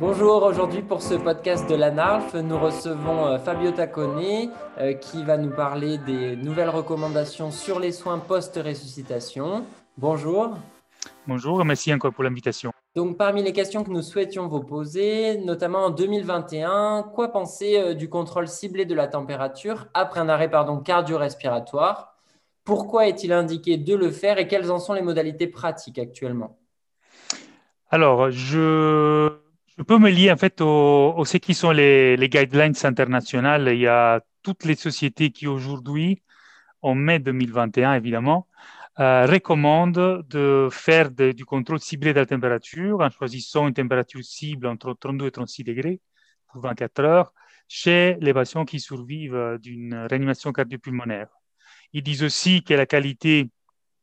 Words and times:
Bonjour, 0.00 0.44
aujourd'hui 0.44 0.80
pour 0.80 1.02
ce 1.02 1.12
podcast 1.12 1.68
de 1.68 1.74
la 1.74 1.90
NARF, 1.90 2.32
nous 2.34 2.58
recevons 2.58 3.26
euh, 3.26 3.38
Fabio 3.38 3.70
Taccone 3.70 4.50
euh, 4.78 4.94
qui 4.94 5.22
va 5.22 5.36
nous 5.36 5.50
parler 5.50 5.98
des 5.98 6.36
nouvelles 6.36 6.70
recommandations 6.70 7.50
sur 7.50 7.78
les 7.78 7.92
soins 7.92 8.18
post-ressuscitation. 8.18 9.66
Bonjour. 9.98 10.56
Bonjour, 11.26 11.62
merci 11.66 11.92
encore 11.92 12.14
pour 12.14 12.24
l'invitation. 12.24 12.72
Donc 12.96 13.18
parmi 13.18 13.42
les 13.42 13.52
questions 13.52 13.84
que 13.84 13.90
nous 13.90 14.00
souhaitions 14.00 14.48
vous 14.48 14.62
poser, 14.62 15.36
notamment 15.36 15.84
en 15.84 15.90
2021, 15.90 17.10
quoi 17.14 17.30
penser 17.30 17.76
euh, 17.76 17.92
du 17.92 18.08
contrôle 18.08 18.48
ciblé 18.48 18.86
de 18.86 18.94
la 18.94 19.06
température 19.06 19.88
après 19.92 20.20
un 20.20 20.30
arrêt 20.30 20.50
cardio-respiratoire? 20.82 22.14
Pourquoi 22.64 23.06
est-il 23.06 23.34
indiqué 23.34 23.76
de 23.76 23.94
le 23.94 24.10
faire 24.10 24.38
et 24.38 24.48
quelles 24.48 24.72
en 24.72 24.78
sont 24.78 24.94
les 24.94 25.02
modalités 25.02 25.46
pratiques 25.46 25.98
actuellement? 25.98 26.56
Alors, 27.90 28.30
je 28.30 29.49
je 29.78 29.82
peux 29.82 29.98
me 29.98 30.10
lier 30.10 30.30
en 30.30 30.36
fait 30.36 30.60
au, 30.60 31.24
ce 31.24 31.36
qui 31.38 31.54
sont 31.54 31.70
les, 31.70 32.16
guidelines 32.28 32.74
internationales. 32.82 33.68
Il 33.72 33.80
y 33.80 33.86
a 33.86 34.20
toutes 34.42 34.64
les 34.64 34.74
sociétés 34.74 35.30
qui 35.30 35.46
aujourd'hui, 35.46 36.22
en 36.82 36.94
mai 36.94 37.18
2021 37.18 37.94
évidemment, 37.94 38.48
euh, 38.98 39.26
recommandent 39.26 40.24
de 40.28 40.68
faire 40.70 41.10
du 41.10 41.44
contrôle 41.44 41.80
ciblé 41.80 42.12
de 42.12 42.20
la 42.20 42.26
température 42.26 43.00
en 43.00 43.10
choisissant 43.10 43.68
une 43.68 43.74
température 43.74 44.22
cible 44.24 44.66
entre 44.66 44.94
32 44.94 45.26
et 45.26 45.30
36 45.30 45.64
degrés 45.64 46.00
pour 46.48 46.62
24 46.62 47.00
heures 47.00 47.32
chez 47.68 48.16
les 48.20 48.34
patients 48.34 48.64
qui 48.64 48.80
survivent 48.80 49.58
d'une 49.62 49.94
réanimation 50.10 50.52
cardiopulmonaire. 50.52 51.28
Ils 51.92 52.02
disent 52.02 52.24
aussi 52.24 52.62
que 52.64 52.74
la 52.74 52.86
qualité 52.86 53.48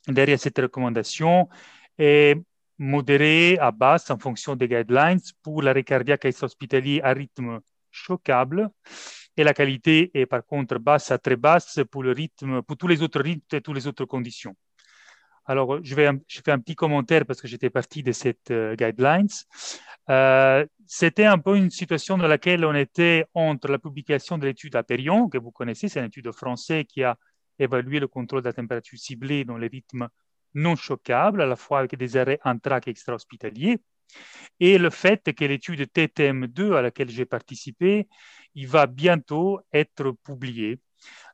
derrière 0.07 0.39
cette 0.39 0.57
recommandation 0.57 1.49
est 1.97 2.41
modéré 2.77 3.57
à 3.59 3.71
basse 3.71 4.09
en 4.11 4.17
fonction 4.17 4.55
des 4.55 4.67
guidelines 4.67 5.19
pour 5.43 5.61
l'arrêt 5.61 5.83
cardiaque 5.83 6.25
extra-hospitalier 6.25 7.01
à 7.03 7.13
rythme 7.13 7.59
choquable. 7.91 8.69
Et 9.35 9.43
la 9.43 9.53
qualité 9.53 10.11
est 10.13 10.25
par 10.25 10.45
contre 10.45 10.79
basse 10.79 11.11
à 11.11 11.17
très 11.17 11.35
basse 11.35 11.79
pour, 11.91 12.03
le 12.03 12.11
rythme, 12.11 12.61
pour 12.63 12.77
tous 12.77 12.87
les 12.87 13.01
autres 13.01 13.21
rythmes 13.21 13.55
et 13.55 13.61
toutes 13.61 13.75
les 13.75 13.87
autres 13.87 14.05
conditions. 14.05 14.55
Alors, 15.45 15.79
je, 15.81 15.95
vais, 15.95 16.09
je 16.27 16.41
fais 16.43 16.51
un 16.51 16.59
petit 16.59 16.75
commentaire 16.75 17.25
parce 17.25 17.39
que 17.39 17.47
j'étais 17.47 17.69
parti 17.69 18.03
de 18.03 18.11
cette 18.11 18.51
euh, 18.51 18.75
guidelines. 18.75 19.29
Euh, 20.09 20.65
c'était 20.85 21.25
un 21.25 21.37
peu 21.37 21.55
une 21.55 21.69
situation 21.69 22.17
dans 22.17 22.27
laquelle 22.27 22.65
on 22.65 22.75
était 22.75 23.25
entre 23.33 23.69
la 23.69 23.79
publication 23.79 24.37
de 24.37 24.45
l'étude 24.45 24.75
Aperion, 24.75 25.29
que 25.29 25.37
vous 25.37 25.51
connaissez, 25.51 25.87
c'est 25.87 25.99
une 25.99 26.07
étude 26.07 26.31
française 26.31 26.83
qui 26.87 27.03
a 27.03 27.17
évalué 27.59 27.99
le 27.99 28.07
contrôle 28.07 28.41
de 28.41 28.47
la 28.47 28.53
température 28.53 28.99
ciblée 28.99 29.45
dans 29.45 29.57
les 29.57 29.67
rythmes 29.67 30.07
non 30.57 30.75
choquable, 30.75 31.41
à 31.41 31.45
la 31.45 31.55
fois 31.55 31.79
avec 31.79 31.95
des 31.95 32.17
arrêts 32.17 32.39
intrac 32.43 32.87
et 32.87 32.91
extra-hospitaliers. 32.91 33.79
Et 34.59 34.77
le 34.77 34.89
fait 34.89 35.33
que 35.33 35.45
l'étude 35.45 35.81
TTM2 35.81 36.73
à 36.73 36.81
laquelle 36.81 37.09
j'ai 37.09 37.25
participé, 37.25 38.07
il 38.55 38.67
va 38.67 38.87
bientôt 38.87 39.59
être 39.71 40.11
publié. 40.23 40.79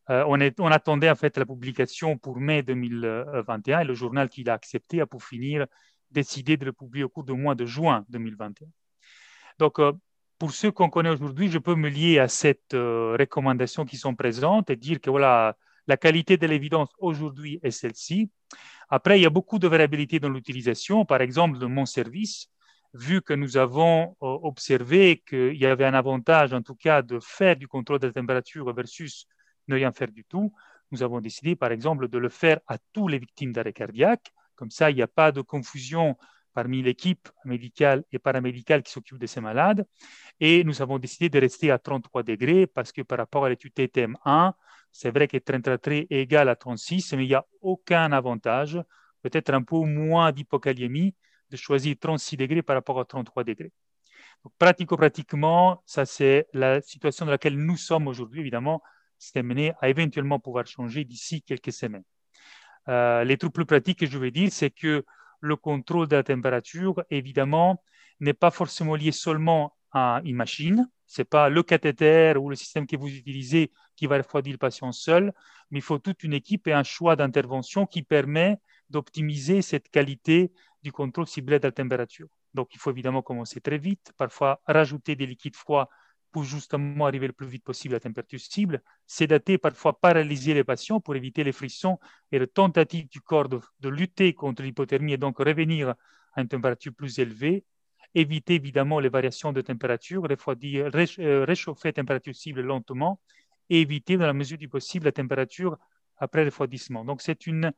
Euh, 0.09 0.25
on, 0.27 0.71
attendait 0.71 1.09
en 1.09 1.15
fait 1.15 1.37
la 1.37 1.45
publication 1.45 2.17
pour 2.17 2.37
mai 2.39 2.61
2021 2.61 3.79
et 3.79 3.85
le 3.85 3.93
journal 3.93 4.27
qui 4.27 4.43
l'a 4.43 4.53
accepté 4.53 4.99
a 4.99 5.05
pour 5.05 5.23
finir 5.23 5.65
décidé 6.11 6.57
de 6.57 6.65
le 6.65 6.73
publier 6.73 7.05
au 7.05 7.09
cours 7.09 7.23
du 7.23 7.33
mois 7.33 7.55
de 7.55 7.65
juin 7.65 8.05
2021. 8.09 8.67
Donc, 9.59 9.79
euh, 9.79 9.93
pour 10.37 10.51
ceux 10.51 10.71
qu'on 10.71 10.89
connaît 10.89 11.09
aujourd'hui, 11.09 11.49
je 11.49 11.57
peux 11.57 11.75
me 11.75 11.87
lier 11.87 12.19
à 12.19 12.27
cette 12.27 12.73
euh, 12.73 13.15
recommandation 13.17 13.85
qui 13.85 13.95
sont 13.95 14.13
présentes 14.13 14.69
et 14.69 14.75
dire 14.75 14.99
que 14.99 15.09
voilà, 15.09 15.55
la 15.87 15.97
qualité 15.97 16.37
de 16.37 16.47
l'évidence 16.47 16.89
aujourd'hui 16.99 17.59
est 17.63 17.71
celle-ci. 17.71 18.29
Après, 18.89 19.19
il 19.19 19.23
y 19.23 19.25
a 19.25 19.29
beaucoup 19.29 19.59
de 19.59 19.67
variabilité 19.67 20.19
dans 20.19 20.29
l'utilisation. 20.29 21.05
Par 21.05 21.21
exemple, 21.21 21.57
de 21.57 21.65
mon 21.65 21.85
service, 21.85 22.47
vu 22.93 23.21
que 23.21 23.33
nous 23.33 23.57
avons 23.57 24.15
euh, 24.21 24.37
observé 24.43 25.23
qu'il 25.27 25.55
y 25.55 25.65
avait 25.65 25.85
un 25.85 25.93
avantage, 25.93 26.53
en 26.53 26.61
tout 26.61 26.75
cas, 26.75 27.01
de 27.01 27.19
faire 27.19 27.55
du 27.55 27.67
contrôle 27.67 27.99
de 27.99 28.07
la 28.07 28.13
température 28.13 28.71
versus 28.73 29.27
ne 29.67 29.75
rien 29.75 29.91
faire 29.91 30.11
du 30.11 30.23
tout, 30.25 30.53
nous 30.91 31.01
avons 31.01 31.21
décidé, 31.21 31.55
par 31.55 31.71
exemple, 31.71 32.07
de 32.07 32.17
le 32.17 32.29
faire 32.29 32.59
à 32.67 32.77
tous 32.93 33.07
les 33.07 33.17
victimes 33.17 33.51
d'arrêt 33.51 33.73
cardiaque. 33.73 34.31
Comme 34.55 34.69
ça, 34.69 34.91
il 34.91 34.95
n'y 34.95 35.01
a 35.01 35.07
pas 35.07 35.31
de 35.31 35.41
confusion 35.41 36.15
parmi 36.53 36.83
l'équipe 36.83 37.29
médicale 37.45 38.03
et 38.11 38.19
paramédicale 38.19 38.83
qui 38.83 38.91
s'occupe 38.91 39.17
de 39.17 39.25
ces 39.25 39.41
malades. 39.41 39.87
Et 40.39 40.63
nous 40.63 40.83
avons 40.83 40.99
décidé 40.99 41.29
de 41.29 41.39
rester 41.39 41.71
à 41.71 41.79
33 41.79 42.21
degrés 42.21 42.67
parce 42.67 42.91
que 42.91 43.01
par 43.01 43.17
rapport 43.17 43.45
à 43.45 43.49
l'étude 43.49 43.73
TTM1, 43.73 44.53
c'est 44.93 45.09
vrai 45.09 45.27
que 45.27 45.37
33 45.37 45.77
est 45.91 46.07
égal 46.11 46.47
à 46.47 46.55
36, 46.55 47.13
mais 47.13 47.25
il 47.25 47.29
n'y 47.29 47.35
a 47.35 47.45
aucun 47.61 48.11
avantage, 48.11 48.79
peut-être 49.23 49.53
un 49.53 49.63
peu 49.63 49.77
moins 49.77 50.31
d'hypokaliémie, 50.31 51.15
de 51.49 51.57
choisir 51.57 51.95
36 51.99 52.37
degrés 52.37 52.61
par 52.61 52.75
rapport 52.75 52.99
à 52.99 53.05
33 53.05 53.43
degrés. 53.43 53.71
pratico-pratiquement, 54.59 55.81
ça 55.85 56.05
c'est 56.05 56.47
la 56.53 56.79
situation 56.81 57.25
dans 57.25 57.31
laquelle 57.31 57.57
nous 57.57 57.75
sommes 57.75 58.07
aujourd'hui, 58.07 58.41
évidemment, 58.41 58.81
c'est 59.17 59.41
mené 59.41 59.73
à 59.81 59.89
éventuellement 59.89 60.39
pouvoir 60.39 60.67
changer 60.67 61.03
d'ici 61.03 61.41
quelques 61.41 61.73
semaines. 61.73 62.03
Euh, 62.87 63.23
les 63.23 63.37
trucs 63.37 63.53
plus 63.53 63.65
pratiques 63.65 63.99
que 63.99 64.05
je 64.05 64.17
veux 64.17 64.31
dire, 64.31 64.51
c'est 64.51 64.69
que 64.69 65.05
le 65.39 65.55
contrôle 65.55 66.07
de 66.07 66.15
la 66.17 66.23
température, 66.23 67.03
évidemment, 67.09 67.83
n'est 68.19 68.33
pas 68.33 68.51
forcément 68.51 68.95
lié 68.95 69.11
seulement 69.11 69.75
à 69.93 70.21
une 70.25 70.35
machine, 70.35 70.89
ce 71.07 71.21
n'est 71.21 71.25
pas 71.25 71.49
le 71.49 71.61
cathéter 71.63 72.33
ou 72.37 72.49
le 72.49 72.55
système 72.55 72.87
que 72.87 72.97
vous 72.97 73.07
utilisez 73.07 73.71
qui 73.95 74.07
va 74.07 74.17
refroidir 74.17 74.53
le 74.53 74.57
patient 74.57 74.91
seul, 74.91 75.33
mais 75.69 75.79
il 75.79 75.81
faut 75.83 75.99
toute 75.99 76.23
une 76.23 76.33
équipe 76.33 76.67
et 76.67 76.73
un 76.73 76.83
choix 76.83 77.15
d'intervention 77.15 77.85
qui 77.85 78.01
permet 78.01 78.57
d'optimiser 78.89 79.61
cette 79.61 79.89
qualité 79.89 80.51
du 80.81 80.91
contrôle 80.91 81.27
ciblé 81.27 81.59
de 81.59 81.67
la 81.67 81.71
température. 81.71 82.27
Donc, 82.53 82.73
il 82.73 82.79
faut 82.79 82.91
évidemment 82.91 83.21
commencer 83.21 83.61
très 83.61 83.77
vite, 83.77 84.11
parfois 84.17 84.61
rajouter 84.67 85.15
des 85.15 85.25
liquides 85.25 85.55
froids 85.55 85.89
pour 86.31 86.43
justement 86.43 87.05
arriver 87.05 87.27
le 87.27 87.33
plus 87.33 87.47
vite 87.47 87.63
possible 87.63 87.93
à 87.93 87.97
la 87.97 87.99
température 88.01 88.39
cible, 88.39 88.81
sédater, 89.05 89.59
parfois 89.59 89.99
paralyser 89.99 90.55
les 90.55 90.63
patients 90.63 90.99
pour 90.99 91.15
éviter 91.15 91.43
les 91.43 91.51
frissons 91.51 91.99
et 92.31 92.39
la 92.39 92.47
tentative 92.47 93.07
du 93.07 93.21
corps 93.21 93.47
de 93.49 93.89
lutter 93.89 94.33
contre 94.33 94.63
l'hypothermie 94.63 95.13
et 95.13 95.17
donc 95.17 95.37
revenir 95.37 95.93
à 96.33 96.41
une 96.41 96.47
température 96.47 96.91
plus 96.93 97.19
élevée 97.19 97.63
éviter 98.15 98.55
évidemment 98.55 98.99
les 98.99 99.09
variations 99.09 99.53
de 99.53 99.61
température, 99.61 100.23
refroidir, 100.23 100.89
euh, 101.19 101.45
réchauffer 101.45 101.93
température 101.93 102.35
cible 102.35 102.61
lentement 102.61 103.19
et 103.69 103.81
éviter 103.81 104.17
dans 104.17 104.27
la 104.27 104.33
mesure 104.33 104.57
du 104.57 104.69
possible 104.69 105.05
la 105.05 105.11
température 105.11 105.77
après 106.17 106.43
refroidissement. 106.45 107.05
Donc 107.05 107.21
c'est 107.21 107.47
une 107.47 107.71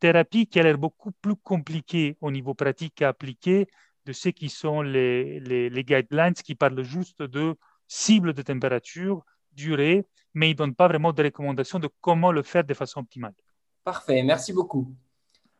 thérapie 0.00 0.46
qui 0.46 0.58
a 0.60 0.62
l'air 0.62 0.78
beaucoup 0.78 1.12
plus 1.12 1.36
compliquée 1.36 2.16
au 2.20 2.30
niveau 2.30 2.54
pratique 2.54 3.02
à 3.02 3.08
appliquer 3.08 3.66
de 4.06 4.12
ce 4.12 4.28
qui 4.28 4.48
sont 4.48 4.82
les, 4.82 5.40
les, 5.40 5.84
guidelines 5.84 6.34
qui 6.34 6.54
parlent 6.54 6.82
juste 6.82 7.22
de 7.22 7.56
cible 7.88 8.34
de 8.34 8.42
température, 8.42 9.24
durée, 9.52 10.04
mais 10.34 10.50
ils 10.50 10.52
ne 10.52 10.58
donnent 10.58 10.74
pas 10.74 10.88
vraiment 10.88 11.12
de 11.12 11.22
recommandations 11.22 11.78
de 11.78 11.88
comment 12.00 12.32
le 12.32 12.42
faire 12.42 12.64
de 12.64 12.74
façon 12.74 13.00
optimale. 13.00 13.34
Parfait, 13.82 14.22
merci 14.22 14.52
beaucoup. 14.52 14.94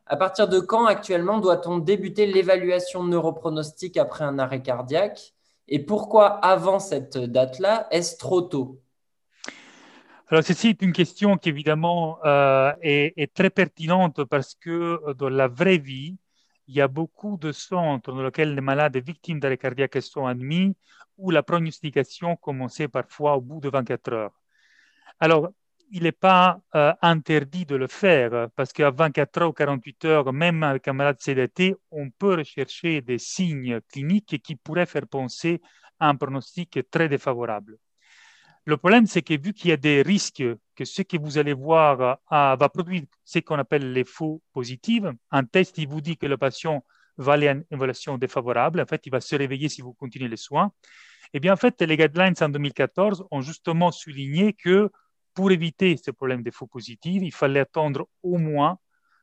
À 0.06 0.16
partir 0.16 0.48
de 0.48 0.60
quand 0.60 0.84
actuellement 0.84 1.38
doit-on 1.38 1.78
débuter 1.78 2.26
l'évaluation 2.26 3.04
neuropronostique 3.04 3.96
après 3.96 4.24
un 4.24 4.38
arrêt 4.38 4.60
cardiaque? 4.60 5.32
Et 5.66 5.78
pourquoi 5.78 6.26
avant 6.26 6.78
cette 6.78 7.16
date-là 7.16 7.86
Est-ce 7.90 8.18
trop 8.18 8.42
tôt? 8.42 8.82
Alors, 10.28 10.42
ceci 10.42 10.68
est 10.68 10.82
une 10.82 10.92
question 10.92 11.38
qui 11.38 11.48
évidemment 11.48 12.18
euh, 12.24 12.72
est, 12.82 13.32
très 13.34 13.50
pertinente 13.50 14.24
parce 14.24 14.54
que 14.54 15.00
euh, 15.06 15.14
dans 15.14 15.28
la 15.28 15.48
vraie 15.48 15.78
vie, 15.78 16.16
il 16.66 16.74
y 16.74 16.80
a 16.80 16.88
beaucoup 16.88 17.36
de 17.38 17.52
centres 17.52 18.12
dans 18.12 18.22
lesquels 18.22 18.54
les 18.54 18.60
malades 18.60 18.96
victimes 18.96 19.38
d'arrêt 19.38 19.58
cardiaque 19.58 20.02
sont 20.02 20.26
admis 20.26 20.76
où 21.18 21.30
la 21.30 21.42
pronostication 21.42 22.36
commençait 22.36 22.88
parfois 22.88 23.36
au 23.36 23.40
bout 23.40 23.60
de 23.60 23.68
24 23.68 24.12
heures. 24.12 24.40
Alors, 25.20 25.50
il 25.90 26.04
n'est 26.04 26.12
pas 26.12 26.60
euh, 26.74 26.92
interdit 27.02 27.66
de 27.66 27.76
le 27.76 27.86
faire 27.86 28.48
parce 28.56 28.72
qu'à 28.72 28.90
24 28.90 29.42
heures 29.42 29.50
ou 29.50 29.52
48 29.52 30.04
heures, 30.04 30.32
même 30.32 30.62
avec 30.62 30.88
un 30.88 30.92
malade 30.92 31.20
sédaté, 31.20 31.74
on 31.90 32.10
peut 32.10 32.34
rechercher 32.34 33.00
des 33.00 33.18
signes 33.18 33.80
cliniques 33.92 34.42
qui 34.42 34.56
pourraient 34.56 34.86
faire 34.86 35.06
penser 35.06 35.60
à 36.00 36.08
un 36.08 36.16
pronostic 36.16 36.78
très 36.90 37.08
défavorable. 37.08 37.78
Le 38.66 38.76
problème, 38.78 39.06
c'est 39.06 39.22
que 39.22 39.38
vu 39.38 39.52
qu'il 39.52 39.70
y 39.70 39.72
a 39.72 39.76
des 39.76 40.00
risques 40.00 40.42
que 40.74 40.84
ce 40.84 41.02
que 41.02 41.18
vous 41.18 41.36
allez 41.36 41.52
voir 41.52 42.00
euh, 42.32 42.56
va 42.56 42.68
produire 42.68 43.02
ce 43.24 43.40
qu'on 43.40 43.58
appelle 43.58 43.92
les 43.92 44.04
faux 44.04 44.42
positifs, 44.52 45.04
un 45.30 45.44
test, 45.44 45.76
il 45.78 45.88
vous 45.88 46.00
dit 46.00 46.16
que 46.16 46.26
le 46.26 46.38
patient 46.38 46.82
va 47.18 47.34
aller 47.34 47.48
une 47.48 47.64
évaluation 47.70 48.16
défavorable, 48.18 48.80
en 48.80 48.86
fait, 48.86 49.06
il 49.06 49.10
va 49.10 49.20
se 49.20 49.36
réveiller 49.36 49.68
si 49.68 49.82
vous 49.82 49.92
continuez 49.92 50.28
les 50.28 50.38
soins. 50.38 50.72
Eh 51.34 51.40
bien, 51.40 51.52
en 51.52 51.56
fait, 51.56 51.80
les 51.82 51.96
guidelines 51.96 52.34
en 52.40 52.48
2014 52.48 53.26
ont 53.30 53.40
justement 53.40 53.92
souligné 53.92 54.52
que 54.52 54.90
pour 55.34 55.50
éviter 55.50 55.96
ce 55.96 56.10
problème 56.10 56.42
de 56.42 56.50
faux 56.50 56.66
positifs, 56.66 57.22
il 57.22 57.32
fallait 57.32 57.60
attendre 57.60 58.08
au 58.22 58.38
moins 58.38 58.78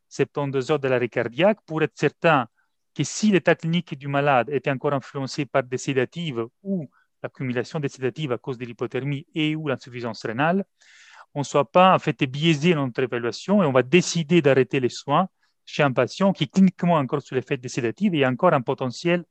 72 0.09 0.71
heures 0.71 0.79
de 0.79 0.87
l'arrêt 0.87 1.09
cardiaque 1.09 1.59
pour 1.65 1.81
être 1.81 1.97
certain 1.97 2.47
que 2.93 3.03
si 3.03 3.31
l'état 3.31 3.55
clinique 3.55 3.97
du 3.97 4.07
malade 4.07 4.49
était 4.49 4.69
encore 4.69 4.93
influencé 4.93 5.45
par 5.45 5.63
des 5.63 5.77
sédatives 5.77 6.45
ou 6.63 6.89
l'accumulation 7.23 7.79
des 7.79 7.87
sédatives 7.87 8.31
à 8.33 8.37
cause 8.37 8.57
de 8.57 8.65
l'hypothermie 8.65 9.25
et 9.33 9.55
ou 9.55 9.67
l'insuffisance 9.67 10.25
rénale, 10.25 10.65
on 11.33 11.39
ne 11.39 11.45
soit 11.45 11.71
pas 11.71 11.95
en 11.95 11.99
fait 11.99 12.21
biaisé 12.25 12.73
dans 12.73 12.85
notre 12.85 13.03
évaluation 13.03 13.63
et 13.63 13.65
on 13.65 13.71
va 13.71 13.83
décider 13.83 14.41
d'arrêter 14.41 14.81
les 14.81 14.89
soins 14.89 15.29
chez 15.65 15.83
un 15.83 15.93
patient 15.93 16.33
qui 16.33 16.43
est 16.45 16.51
cliniquement 16.51 16.95
encore 16.95 17.21
sous 17.21 17.35
l'effet 17.35 17.55
des 17.55 17.69
sédatives 17.69 18.13
et 18.15 18.25
a 18.25 18.29
encore 18.29 18.53
un 18.53 18.61
potentiel 18.61 19.23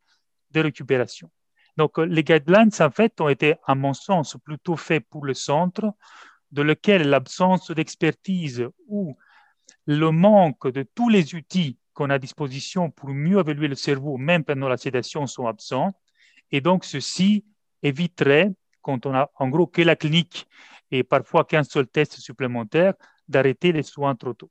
de 0.52 0.60
récupération. 0.60 1.30
Donc, 1.76 1.98
les 1.98 2.24
guidelines, 2.24 2.70
en 2.80 2.90
fait, 2.90 3.20
ont 3.20 3.28
été, 3.28 3.54
à 3.66 3.74
mon 3.74 3.94
sens, 3.94 4.36
plutôt 4.44 4.76
faits 4.76 5.04
pour 5.08 5.24
le 5.24 5.34
centre, 5.34 5.92
de 6.52 6.62
lequel 6.62 7.08
l'absence 7.08 7.70
d'expertise 7.70 8.66
ou 8.88 9.16
le 9.86 10.10
manque 10.10 10.68
de 10.68 10.84
tous 10.94 11.08
les 11.08 11.34
outils 11.34 11.78
qu'on 11.92 12.10
a 12.10 12.14
à 12.14 12.18
disposition 12.18 12.90
pour 12.90 13.10
mieux 13.10 13.38
évaluer 13.38 13.68
le 13.68 13.74
cerveau, 13.74 14.16
même 14.16 14.44
pendant 14.44 14.68
la 14.68 14.76
sédation, 14.76 15.26
sont 15.26 15.46
absents. 15.46 15.92
Et 16.50 16.60
donc, 16.60 16.84
ceci 16.84 17.44
éviterait, 17.82 18.50
quand 18.82 19.06
on 19.06 19.14
a 19.14 19.30
en 19.36 19.48
gros 19.48 19.66
que 19.66 19.82
la 19.82 19.96
clinique 19.96 20.46
et 20.90 21.04
parfois 21.04 21.44
qu'un 21.44 21.62
seul 21.62 21.86
test 21.86 22.18
supplémentaire, 22.18 22.94
d'arrêter 23.28 23.72
les 23.72 23.82
soins 23.82 24.16
trop 24.16 24.34
tôt. 24.34 24.50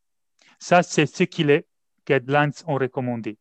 Ça, 0.58 0.84
c'est 0.84 1.06
ce 1.06 1.24
que 1.24 1.44
les 1.44 1.66
guidelines 2.08 2.54
ont 2.66 2.76
recommandé. 2.76 3.38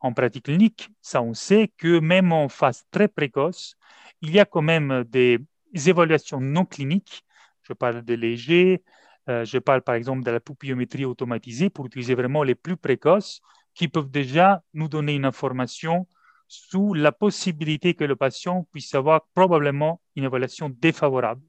En 0.00 0.12
pratique 0.12 0.46
clinique, 0.46 0.90
ça, 1.00 1.22
on 1.22 1.34
sait 1.34 1.70
que 1.76 2.00
même 2.00 2.32
en 2.32 2.48
phase 2.48 2.84
très 2.90 3.06
précoce, 3.06 3.76
il 4.20 4.30
y 4.30 4.40
a 4.40 4.44
quand 4.44 4.62
même 4.62 5.04
des 5.04 5.38
évaluations 5.74 6.40
non 6.40 6.64
cliniques. 6.64 7.24
Je 7.62 7.72
parle 7.72 8.02
de 8.02 8.14
léger, 8.14 8.82
euh, 9.28 9.44
je 9.44 9.58
parle 9.58 9.82
par 9.82 9.94
exemple 9.94 10.24
de 10.24 10.30
la 10.30 10.40
pupillométrie 10.40 11.04
automatisée 11.04 11.70
pour 11.70 11.86
utiliser 11.86 12.14
vraiment 12.14 12.42
les 12.42 12.54
plus 12.54 12.76
précoces 12.76 13.40
qui 13.74 13.88
peuvent 13.88 14.10
déjà 14.10 14.62
nous 14.74 14.88
donner 14.88 15.14
une 15.14 15.24
information 15.24 16.06
sous 16.48 16.92
la 16.92 17.12
possibilité 17.12 17.94
que 17.94 18.04
le 18.04 18.16
patient 18.16 18.66
puisse 18.72 18.94
avoir 18.94 19.26
probablement 19.34 20.02
une 20.16 20.24
évaluation 20.24 20.68
défavorable. 20.68 21.42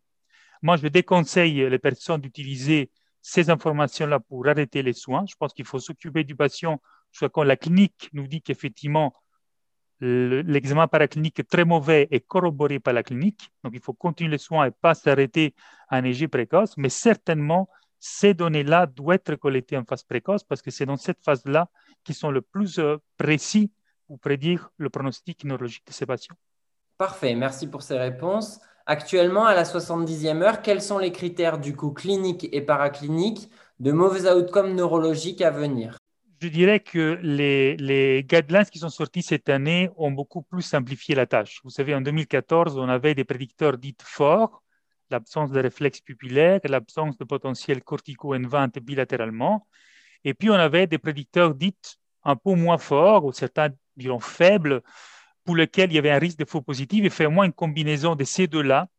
Moi, 0.62 0.78
je 0.78 0.88
déconseille 0.88 1.70
les 1.70 1.80
personnes 1.80 2.22
d'utiliser 2.22 2.90
ces 3.22 3.50
informations-là 3.50 4.20
pour 4.20 4.48
arrêter 4.48 4.82
les 4.82 4.94
soins. 4.94 5.26
Je 5.28 5.36
pense 5.36 5.54
qu'il 5.54 5.66
faut 5.66 5.80
s'occuper 5.80 6.24
du 6.24 6.36
patient 6.36 6.82
soit 7.12 7.30
quand 7.30 7.44
la 7.44 7.58
clinique 7.58 8.10
nous 8.14 8.28
dit 8.28 8.42
qu'effectivement 8.42 9.14
l'examen 10.04 10.88
paraclinique 10.88 11.40
est 11.40 11.50
très 11.50 11.64
mauvais 11.64 12.08
et 12.12 12.20
corroboré 12.20 12.80
par 12.80 12.94
la 12.94 13.04
clinique. 13.04 13.50
Donc, 13.64 13.74
il 13.74 13.80
faut 13.80 13.94
continuer 13.94 14.32
les 14.32 14.38
soins 14.38 14.66
et 14.66 14.72
pas 14.72 14.94
s'arrêter 14.94 15.56
à 15.88 15.98
un 15.98 16.04
EG 16.04 16.28
précoce. 16.28 16.76
Mais 16.78 16.90
certainement, 16.90 17.70
ces 18.00 18.34
données-là 18.34 18.86
doivent 18.86 19.16
être 19.16 19.36
collectées 19.36 19.78
en 19.78 19.86
phase 19.86 20.04
précoce 20.04 20.44
parce 20.44 20.62
que 20.62 20.72
c'est 20.72 20.86
dans 20.86 20.98
cette 20.98 21.24
phase-là 21.24 21.70
qui 22.04 22.14
sont 22.14 22.32
le 22.32 22.42
plus 22.42 22.80
euh, 22.80 22.98
précis 23.18 23.72
pour 24.08 24.20
prédire 24.20 24.70
le 24.78 24.90
pronostic 24.90 25.46
neurologique 25.46 25.88
de 25.88 25.94
ces 25.94 26.06
patients. 26.06 26.36
Parfait, 26.98 27.34
merci 27.34 27.68
pour 27.68 27.82
ces 27.82 27.98
réponses. 27.98 28.60
Actuellement, 28.86 29.46
à 29.46 29.56
la 29.56 29.64
70e 29.64 30.42
heure, 30.42 30.62
quels 30.62 30.82
sont 30.82 30.98
les 30.98 31.14
critères 31.14 31.58
du 31.58 31.74
coup 31.76 31.92
cliniques 31.92 32.50
et 32.52 32.62
paracliniques 32.62 33.50
de 33.80 33.94
mauvais 33.94 34.30
outcomes 34.30 34.76
neurologiques 34.76 35.42
à 35.42 35.52
venir? 35.52 35.98
Je 36.44 36.50
dirais 36.50 36.82
que 36.82 37.18
les, 37.22 38.26
guidelines 38.28 38.66
qui 38.66 38.78
sont 38.78 38.90
sortis 38.90 39.22
cette 39.22 39.48
année 39.48 39.90
ont 39.96 40.12
beaucoup 40.12 40.42
plus 40.42 40.62
simplifié 40.62 41.16
la 41.16 41.26
tâche. 41.26 41.62
Vous 41.64 41.70
savez, 41.70 41.96
en 41.96 42.02
2014, 42.02 42.78
on 42.78 42.90
avait 42.90 43.16
des 43.16 43.24
prédicteurs 43.24 43.78
dits 43.78 43.96
forts, 44.04 44.62
l'absence 45.10 45.52
de 45.52 45.62
réflexe 45.62 46.02
pupillaire, 46.02 46.60
l'absence 46.66 47.18
de 47.18 47.24
potentiel 47.24 47.82
cortico-N20 47.82 48.78
bilatéralement. 48.82 49.66
Et 50.26 50.34
puis, 50.34 50.50
on 50.50 50.56
avait 50.56 50.86
des 50.86 50.98
prédicteurs 50.98 51.56
dits 51.56 51.78
un 52.26 52.36
peu 52.36 52.56
moins 52.56 52.78
forts, 52.78 53.24
ou 53.24 53.32
certains 53.32 53.70
diront 53.96 54.20
faibles, 54.20 54.82
pour 55.46 55.56
lesquels 55.56 55.94
il 55.94 55.96
y 55.96 55.98
avait 55.98 56.12
un 56.12 56.20
risque 56.20 56.40
de 56.40 56.46
faux 56.46 56.62
positif, 56.62 57.06
et 57.06 57.10
faire 57.10 57.32
moins 57.32 57.46
une 57.46 57.54
combinaison 57.54 58.16
de 58.16 58.26
ces 58.26 58.48
deux-là 58.48 58.90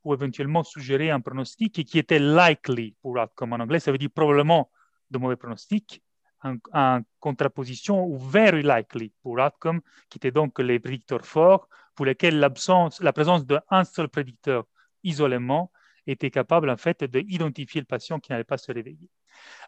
pour 0.00 0.14
éventuellement 0.14 0.64
suggérer 0.64 1.10
un 1.10 1.20
pronostic 1.20 1.84
qui 1.84 1.98
était 1.98 2.18
likely 2.18 2.96
pour 3.02 3.18
outcome 3.18 3.52
en 3.52 3.56
anglais, 3.56 3.78
ça 3.78 3.92
veut 3.92 3.98
dire 3.98 4.08
probablement 4.10 4.70
de 5.10 5.18
mauvais 5.18 5.36
pronostic, 5.36 6.02
en, 6.44 7.00
contraposition 7.20 8.04
ou 8.04 8.18
very 8.18 8.62
likely 8.62 9.12
pour 9.22 9.38
outcome, 9.38 9.80
qui 10.08 10.18
était 10.18 10.30
donc 10.30 10.58
les 10.58 10.78
prédicteurs 10.78 11.24
forts, 11.24 11.68
pour 11.94 12.06
lesquels 12.06 12.38
la 12.38 12.50
présence 12.50 13.00
d'un 13.46 13.84
seul 13.84 14.08
prédicteur 14.08 14.64
isolément 15.02 15.70
était 16.06 16.30
capable 16.30 16.68
en 16.70 16.76
fait 16.76 17.04
d'identifier 17.04 17.80
le 17.80 17.86
patient 17.86 18.20
qui 18.20 18.32
n'allait 18.32 18.44
pas 18.44 18.58
se 18.58 18.70
réveiller. 18.72 19.08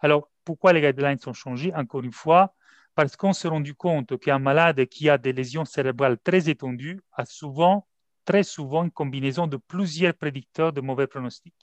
Alors, 0.01 0.29
pourquoi 0.45 0.73
les 0.73 0.81
guidelines 0.81 1.19
sont 1.19 1.33
changés 1.33 1.73
Encore 1.75 2.03
une 2.03 2.13
fois, 2.13 2.55
parce 2.95 3.17
qu'on 3.17 3.33
s'est 3.33 3.49
rendu 3.49 3.75
compte 3.75 4.19
qu'un 4.19 4.39
malade 4.39 4.87
qui 4.87 5.09
a 5.09 5.19
des 5.19 5.33
lésions 5.33 5.65
cérébrales 5.65 6.19
très 6.19 6.49
étendues 6.49 7.01
a 7.13 7.25
souvent, 7.25 7.87
très 8.25 8.43
souvent, 8.43 8.85
une 8.85 8.91
combinaison 8.91 9.47
de 9.47 9.57
plusieurs 9.57 10.15
prédicteurs 10.15 10.73
de 10.73 10.81
mauvais 10.81 11.07
pronostics. 11.07 11.55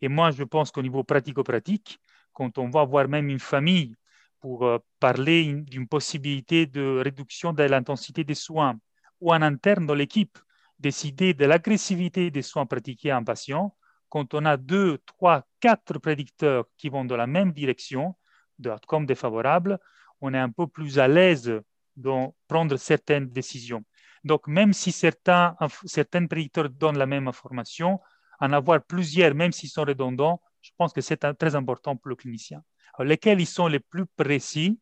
Et 0.00 0.08
moi, 0.08 0.30
je 0.30 0.44
pense 0.44 0.70
qu'au 0.70 0.82
niveau 0.82 1.02
pratico-pratique, 1.04 2.00
quand 2.32 2.58
on 2.58 2.68
va 2.68 2.84
voir 2.84 3.08
même 3.08 3.28
une 3.28 3.40
famille 3.40 3.94
pour 4.40 4.66
euh, 4.66 4.78
parler 5.00 5.52
d'une 5.52 5.88
possibilité 5.88 6.66
de 6.66 7.00
réduction 7.02 7.52
de 7.52 7.62
l'intensité 7.62 8.24
des 8.24 8.34
soins, 8.34 8.78
ou 9.20 9.32
en 9.32 9.42
interne 9.42 9.86
dans 9.86 9.94
l'équipe, 9.94 10.38
décider 10.78 11.34
de 11.34 11.44
l'agressivité 11.44 12.30
des 12.30 12.42
soins 12.42 12.66
pratiqués 12.66 13.10
à 13.10 13.16
un 13.16 13.24
patient, 13.24 13.74
quand 14.08 14.34
on 14.34 14.44
a 14.44 14.56
deux, 14.56 14.98
trois, 15.06 15.46
quatre 15.60 15.98
prédicteurs 15.98 16.64
qui 16.76 16.88
vont 16.88 17.04
dans 17.04 17.16
la 17.16 17.26
même 17.26 17.52
direction, 17.52 18.14
de 18.58 18.70
outcome 18.70 19.06
défavorable, 19.06 19.78
on 20.20 20.34
est 20.34 20.38
un 20.38 20.50
peu 20.50 20.66
plus 20.66 20.98
à 20.98 21.08
l'aise 21.08 21.60
de 21.96 22.12
prendre 22.48 22.76
certaines 22.76 23.28
décisions. 23.28 23.84
Donc, 24.24 24.46
même 24.48 24.72
si 24.72 24.92
certains, 24.92 25.56
certains 25.84 26.26
prédicteurs 26.26 26.68
donnent 26.68 26.98
la 26.98 27.06
même 27.06 27.28
information, 27.28 28.00
en 28.40 28.52
avoir 28.52 28.82
plusieurs, 28.82 29.34
même 29.34 29.52
s'ils 29.52 29.70
sont 29.70 29.84
redondants, 29.84 30.40
je 30.60 30.70
pense 30.76 30.92
que 30.92 31.00
c'est 31.00 31.18
très 31.34 31.54
important 31.54 31.96
pour 31.96 32.08
le 32.08 32.16
clinicien. 32.16 32.62
Lesquels 33.04 33.40
ils 33.40 33.46
sont 33.46 33.66
les 33.66 33.80
plus 33.80 34.06
précis. 34.06 34.78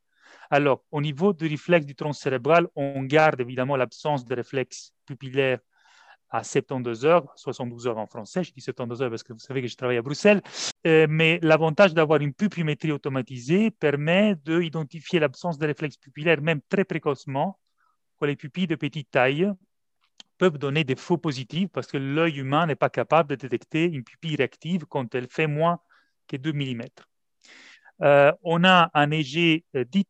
Alors, 0.50 0.84
au 0.90 1.00
niveau 1.00 1.32
du 1.32 1.46
réflexe 1.46 1.86
du 1.86 1.94
tronc 1.94 2.12
cérébral, 2.12 2.68
on 2.76 3.02
garde 3.02 3.40
évidemment 3.40 3.76
l'absence 3.76 4.24
de 4.24 4.34
réflexe 4.34 4.92
pupillaire 5.06 5.58
à 6.30 6.42
72 6.42 7.04
heures, 7.04 7.32
72 7.36 7.86
heures 7.86 7.98
en 7.98 8.06
français, 8.06 8.42
je 8.42 8.52
dis 8.52 8.60
72 8.60 9.02
heures 9.02 9.10
parce 9.10 9.22
que 9.22 9.32
vous 9.32 9.38
savez 9.38 9.62
que 9.62 9.68
je 9.68 9.76
travaille 9.76 9.96
à 9.96 10.02
Bruxelles, 10.02 10.42
euh, 10.86 11.06
mais 11.08 11.38
l'avantage 11.42 11.94
d'avoir 11.94 12.20
une 12.20 12.34
pupillométrie 12.34 12.90
automatisée 12.90 13.70
permet 13.70 14.34
d'identifier 14.44 15.20
l'absence 15.20 15.56
de 15.58 15.66
réflexe 15.66 15.96
pupillaire 15.96 16.40
même 16.40 16.60
très 16.68 16.84
précocement, 16.84 17.58
quand 18.16 18.26
les 18.26 18.36
pupilles 18.36 18.66
de 18.66 18.74
petite 18.74 19.10
taille 19.10 19.52
peuvent 20.38 20.58
donner 20.58 20.84
des 20.84 20.96
faux 20.96 21.18
positifs 21.18 21.68
parce 21.72 21.86
que 21.86 21.96
l'œil 21.96 22.38
humain 22.38 22.66
n'est 22.66 22.74
pas 22.74 22.90
capable 22.90 23.30
de 23.30 23.34
détecter 23.36 23.84
une 23.84 24.04
pupille 24.04 24.36
réactive 24.36 24.84
quand 24.86 25.14
elle 25.14 25.28
fait 25.28 25.46
moins 25.46 25.78
que 26.26 26.36
2 26.36 26.52
mm. 26.52 26.82
Euh, 28.02 28.32
on 28.42 28.64
a 28.64 28.90
un 28.94 29.10
EG 29.10 29.64
euh, 29.74 29.84
dit 29.84 30.06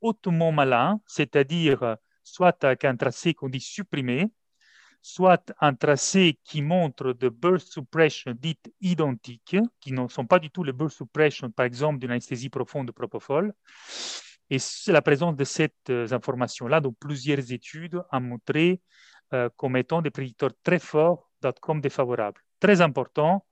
hautement 0.00 0.52
malin, 0.52 1.00
c'est-à-dire 1.06 1.96
soit 2.22 2.64
un 2.64 2.96
tracé 2.96 3.34
qu'on 3.34 3.48
dit 3.48 3.60
supprimé, 3.60 4.30
soit 5.02 5.52
un 5.60 5.74
tracé 5.74 6.38
qui 6.42 6.62
montre 6.62 7.12
de 7.12 7.28
burst 7.28 7.72
suppression 7.72 8.32
dites 8.36 8.72
identiques, 8.80 9.56
qui 9.80 9.92
ne 9.92 10.08
sont 10.08 10.26
pas 10.26 10.40
du 10.40 10.50
tout 10.50 10.64
les 10.64 10.72
burst 10.72 10.96
suppression, 10.96 11.50
par 11.50 11.66
exemple, 11.66 12.00
d'une 12.00 12.10
anesthésie 12.10 12.48
profonde 12.48 12.88
de 12.88 12.92
propofol. 12.92 13.54
Et 14.50 14.58
la 14.88 15.02
présence 15.02 15.36
de 15.36 15.44
cette 15.44 15.90
euh, 15.90 16.08
information-là, 16.10 16.80
dans 16.80 16.92
plusieurs 16.92 17.52
études, 17.52 18.02
a 18.10 18.20
montré 18.20 18.80
euh, 19.32 19.48
comme 19.56 19.76
étant 19.76 20.02
des 20.02 20.10
prédicteurs 20.10 20.52
très 20.62 20.78
forts 20.78 21.30
d'outcomes 21.40 21.80
défavorables. 21.80 22.40
Très 22.58 22.80
important, 22.80 23.44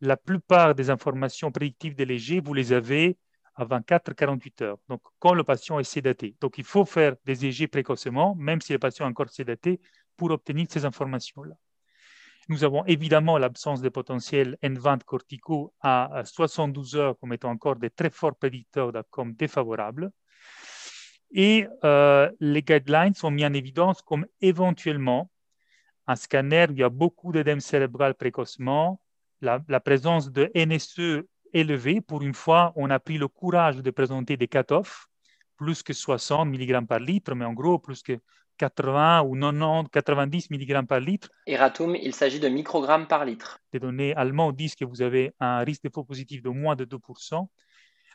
la 0.00 0.16
plupart 0.16 0.74
des 0.74 0.90
informations 0.90 1.52
prédictives 1.52 1.94
des 1.94 2.04
légers, 2.04 2.40
vous 2.40 2.54
les 2.54 2.72
avez 2.72 3.16
à 3.56 3.64
24-48 3.64 4.62
heures. 4.62 4.78
Donc, 4.88 5.00
quand 5.18 5.34
le 5.34 5.44
patient 5.44 5.78
est 5.78 5.84
sédaté. 5.84 6.36
Donc, 6.40 6.58
il 6.58 6.64
faut 6.64 6.84
faire 6.84 7.16
des 7.24 7.46
EG 7.46 7.68
précocement, 7.68 8.34
même 8.36 8.60
si 8.60 8.72
le 8.72 8.78
patient 8.78 9.06
est 9.06 9.10
encore 9.10 9.30
sédaté, 9.30 9.80
pour 10.16 10.30
obtenir 10.30 10.66
ces 10.70 10.84
informations-là. 10.84 11.54
Nous 12.48 12.62
avons 12.62 12.84
évidemment 12.84 13.38
l'absence 13.38 13.80
de 13.82 13.88
potentiel 13.88 14.56
N20 14.62 15.02
corticaux 15.02 15.74
à 15.80 16.22
72 16.24 16.94
heures 16.94 17.18
comme 17.18 17.32
étant 17.32 17.50
encore 17.50 17.76
des 17.76 17.90
très 17.90 18.10
forts 18.10 18.36
prédicteurs 18.36 18.92
d'outcomes 18.92 19.34
défavorables. 19.34 20.12
Et 21.32 21.66
euh, 21.82 22.30
les 22.38 22.62
guidelines 22.62 23.14
sont 23.14 23.32
mis 23.32 23.44
en 23.44 23.52
évidence 23.52 24.00
comme 24.00 24.26
éventuellement 24.40 25.28
un 26.06 26.14
scanner 26.14 26.66
où 26.68 26.72
il 26.72 26.78
y 26.78 26.84
a 26.84 26.88
beaucoup 26.88 27.32
d'édème 27.32 27.58
cérébral 27.58 28.14
précocement, 28.14 29.00
la, 29.40 29.60
la, 29.66 29.80
présence 29.80 30.30
de 30.30 30.50
NSE 30.54 31.24
élevé. 31.52 32.00
Pour 32.00 32.22
une 32.22 32.34
fois, 32.34 32.72
on 32.76 32.90
a 32.90 32.98
pris 32.98 33.18
le 33.18 33.28
courage 33.28 33.76
de 33.76 33.90
présenter 33.90 34.36
des 34.36 34.48
cut-offs, 34.48 35.08
plus 35.56 35.82
que 35.82 35.92
60 35.92 36.48
mg 36.48 36.86
par 36.86 36.98
litre, 36.98 37.34
mais 37.34 37.44
en 37.44 37.52
gros, 37.52 37.78
plus 37.78 38.02
que 38.02 38.18
80 38.58 39.22
ou 39.22 39.34
90, 39.34 39.90
90 39.90 40.50
mg 40.50 40.86
par 40.86 41.00
litre. 41.00 41.30
Eratum, 41.46 41.94
il 41.96 42.14
s'agit 42.14 42.40
de 42.40 42.48
microgrammes 42.48 43.06
par 43.06 43.24
litre. 43.24 43.60
Les 43.72 43.80
données 43.80 44.14
allemandes 44.14 44.56
disent 44.56 44.74
que 44.74 44.84
vous 44.84 45.02
avez 45.02 45.32
un 45.40 45.58
risque 45.58 45.84
de 45.84 45.90
faux 45.92 46.04
positif 46.04 46.42
de 46.42 46.48
moins 46.48 46.76
de 46.76 46.84
2%. 46.84 47.48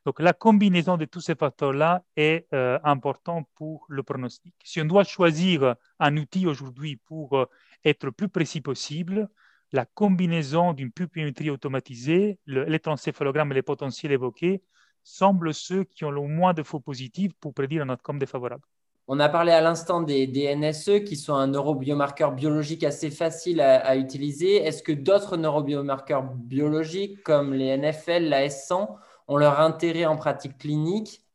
Donc 0.06 0.20
la 0.20 0.34
combinaison 0.34 0.98
de 0.98 1.06
tous 1.06 1.22
ces 1.22 1.36
facteurs-là 1.36 2.04
est 2.16 2.48
euh, 2.54 2.80
importante 2.84 3.48
pour 3.56 3.86
le 3.88 4.02
pronostic. 4.02 4.56
Si 4.64 4.82
on 4.82 4.86
doit 4.86 5.04
choisir 5.04 5.76
un 6.00 6.18
outil 6.18 6.48
aujourd'hui 6.48 6.96
pour 7.06 7.38
euh, 7.38 7.46
être 7.86 8.06
le 8.06 8.12
plus 8.12 8.28
précis 8.28 8.62
possible, 8.62 9.30
la 9.72 9.86
combinaison 9.86 10.74
d'une 10.74 10.92
pupillométrie 10.92 11.50
automatisée, 11.50 12.40
l'électroencéphalogramme 12.46 13.52
et 13.52 13.56
les 13.56 13.62
potentiels 13.62 14.12
évoqués 14.12 14.62
semblent 15.04 15.54
ceux 15.54 15.84
qui 15.84 16.06
ont 16.06 16.12
le 16.12 16.22
moins 16.22 16.54
de 16.54 16.64
faux 16.64 16.80
positifs 16.80 17.34
pour 17.40 17.54
prédire 17.54 17.84
un 17.84 17.90
outcome 17.90 18.20
défavorable. 18.20 18.64
On 19.08 19.20
a 19.20 19.30
parlé 19.30 19.52
à 19.52 19.62
l'instant 19.62 20.02
des, 20.02 20.56
NSE 20.56 21.04
qui 21.04 21.16
sont 21.16 21.34
un 21.34 21.48
neurobiomarqueur 21.48 22.32
biologique 22.32 22.84
assez 22.84 23.10
facile 23.10 23.60
à, 23.60 23.96
utiliser. 23.98 24.58
Est-ce 24.58 24.84
que 24.84 24.92
d'autres 24.92 25.38
neurobiomarqueurs 25.38 26.24
biologiques 26.24 27.22
comme 27.24 27.54
les 27.54 27.76
NFL, 27.78 28.30
la 28.30 28.48
S100 28.48 28.88
ont 29.28 29.38
leur 29.38 29.60
intérêt 29.60 30.06
en 30.06 30.16
pratique 30.16 30.58
clinique? 30.58 31.26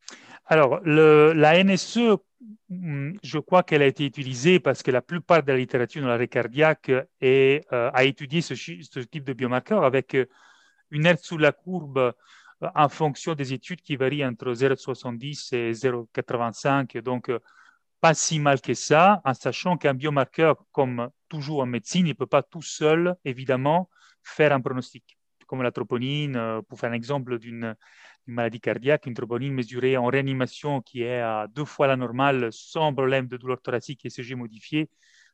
Alors, 0.47 0.81
la 0.85 1.65
NSE, 1.65 2.17
je 2.69 3.39
crois 3.39 3.63
qu'elle 3.63 3.83
a 3.83 3.87
été 3.87 4.05
utilisée 4.05 4.61
parce 4.61 4.83
que 4.83 4.91
la 4.91 5.03
plupart 5.03 5.43
de 5.43 5.53
la 5.53 5.59
littérature 5.59 6.03
dans 6.03 6.09
l'arrêt 6.09 6.29
cardiaque 6.29 6.91
euh, 6.91 7.61
a 7.71 8.05
étudié 8.05 8.43
ce, 8.43 8.55
type 9.01 9.25
de 9.25 9.33
biomarqueur 9.33 9.85
avec 9.85 10.15
euh, 10.15 10.27
une 10.91 11.07
aire 11.07 11.19
sous 11.19 11.39
la 11.39 11.53
courbe 11.53 12.13
en 12.75 12.89
fonction 12.89 13.35
des 13.35 13.53
études 13.53 13.83
qui 13.83 13.97
varient 13.97 14.25
entre 14.25 14.53
0,70 14.53 15.55
et 15.55 15.73
0,85. 15.73 17.01
Donc, 17.01 17.29
euh, 17.31 17.39
pas 18.01 18.15
si 18.15 18.39
mal 18.39 18.61
que 18.61 18.75
ça, 18.75 19.21
en 19.25 19.35
sachant 19.35 19.77
qu'un 19.77 19.95
biomarqueur, 19.95 20.57
comme 20.73 21.11
toujours 21.29 21.61
en 21.61 21.67
médecine, 21.67 22.07
il 22.07 22.11
ne 22.11 22.15
peut 22.15 22.27
pas 22.27 22.43
tout 22.43 22.63
seul, 22.63 23.17
évidemment, 23.25 23.89
faire 24.23 24.53
un 24.53 24.61
pronostic. 24.61 25.16
Comme 25.47 25.63
la 25.63 25.71
troponine, 25.71 26.37
euh, 26.37 26.63
pour 26.63 26.79
faire 26.79 26.91
un 26.91 26.95
exemple 26.95 27.39
d'une 27.39 27.75
maladie 28.27 28.61
cardiaque, 28.61 29.07
une 29.07 29.15
troponine 29.15 29.53
mesurée 29.53 29.97
en 29.97 30.07
réanimation 30.07 30.81
qui 30.81 31.03
est 31.03 31.21
à 31.21 31.47
deux 31.49 31.65
fois 31.65 31.87
la 31.87 31.97
normale 31.97 32.49
sans 32.53 32.93
problème 32.93 33.29
de 33.29 33.37
douleur 33.37 33.61
thoracique 33.63 34.05
et 34.05 34.11
CG 34.11 34.35
modifié, 34.35 34.89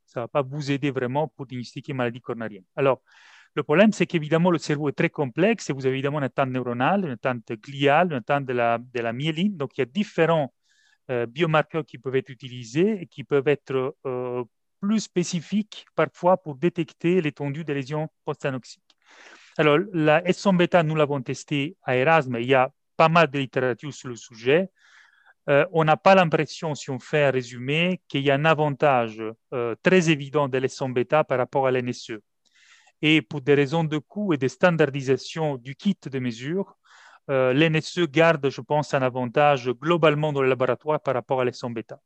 ça 0.07 0.21
ne 0.21 0.25
va 0.25 0.29
pas 0.29 0.43
vous 0.43 0.71
aider 0.71 0.91
vraiment 0.91 1.29
pour 1.29 1.47
diagnostiquer 1.47 1.93
maladie 1.95 2.21
coronarienne. 2.21 2.65
Alors, 2.77 3.01
le 3.55 3.63
problème, 3.63 3.93
c'est 3.93 4.07
qu'évidemment, 4.07 4.51
le 4.51 4.59
cerveau 4.59 4.89
est 4.89 4.93
très 4.93 5.11
complexe 5.11 5.69
et 5.69 5.73
vous 5.73 5.85
avez 5.85 5.95
évidemment 5.95 6.19
une 6.19 6.25
attente 6.25 6.51
neuronale, 6.51 7.05
une 7.05 7.13
attente 7.13 7.53
gliale, 7.53 8.09
une 8.09 8.19
attente 8.19 8.47
de 8.47 8.53
la, 8.53 8.79
de 8.79 9.01
la 9.01 9.13
myéline. 9.13 9.57
Donc, 9.57 9.77
il 9.77 9.81
y 9.81 9.83
a 9.83 9.87
différents 9.87 10.55
euh, 11.11 11.27
biomarqueurs 11.27 11.85
qui 11.85 11.99
peuvent 11.99 12.17
être 12.17 12.31
utilisés 12.31 13.03
et 13.03 13.07
qui 13.07 13.25
peuvent 13.25 13.49
être 13.49 13.97
euh, 14.07 14.45
plus 14.81 15.01
spécifiques 15.01 15.87
parfois 15.95 16.37
pour 16.37 16.55
détecter 16.57 17.21
l'étendue 17.21 17.65
des 17.65 17.75
lésions 17.75 18.09
post-anoxiques. 18.25 18.97
Alors, 19.59 19.79
la 19.93 20.23
S1 20.23 20.57
bêta, 20.57 20.83
nous 20.83 20.95
l'avons 20.95 21.21
testé 21.21 21.77
à 21.83 21.97
Erasme. 21.97 22.37
Il 22.41 22.47
y 22.47 22.55
a 22.55 22.71
pas 22.97 23.09
mal 23.09 23.31
de 23.31 23.39
littérature 23.39 23.93
sur 23.93 24.09
le 24.09 24.17
sujet. 24.17 24.71
Euh, 25.49 25.67
on 25.73 25.85
n'a 25.85 25.97
pas 25.97 26.15
l'impression, 26.15 26.75
si 26.75 26.91
on 26.91 26.99
fait 26.99 27.25
un 27.25 27.31
résumé, 27.31 28.01
qu'il 28.09 28.23
y 28.23 28.31
a 28.31 28.35
un 28.35 28.45
avantage 28.45 29.23
très 29.83 30.11
évident 30.11 30.49
de 30.49 30.59
l'S1 30.59 30.93
bêta 30.93 31.25
par 31.25 31.39
rapport 31.39 31.67
à 31.67 31.73
l'NSE. 31.73 32.19
Et 33.03 33.21
pour 33.21 33.41
des 33.41 33.55
raisons 33.55 33.85
de 33.85 33.99
coût 33.99 34.33
et 34.33 34.39
de 34.39 34.47
standardisation 34.47 35.57
du 35.57 35.75
kit 35.75 35.99
de 36.05 36.19
mesure, 36.21 36.77
euh, 37.31 37.53
l'NSE 37.53 38.07
garde, 38.09 38.49
je 38.49 38.61
pense, 38.61 38.95
un 38.95 39.03
avantage 39.03 39.71
globalement 39.71 40.33
dans 40.33 40.43
le 40.43 40.49
laboratoire 40.49 41.01
par 41.01 41.15
rapport 41.15 41.41
à 41.41 41.45
l'ESON 41.45 41.71
bêta. 41.71 42.01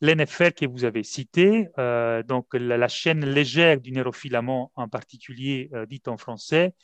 L'NFR 0.00 0.52
que 0.54 0.66
vous 0.66 0.84
avez 0.84 1.02
cité, 1.02 1.68
euh, 1.78 2.22
donc 2.22 2.54
la, 2.54 2.88
chaîne 2.88 3.24
légère 3.24 3.80
du 3.80 3.90
neurofilament 3.90 4.70
en 4.76 4.88
particulier, 4.88 5.70
euh, 5.74 5.86
dite 5.86 6.06
en 6.06 6.16
français, 6.16 6.74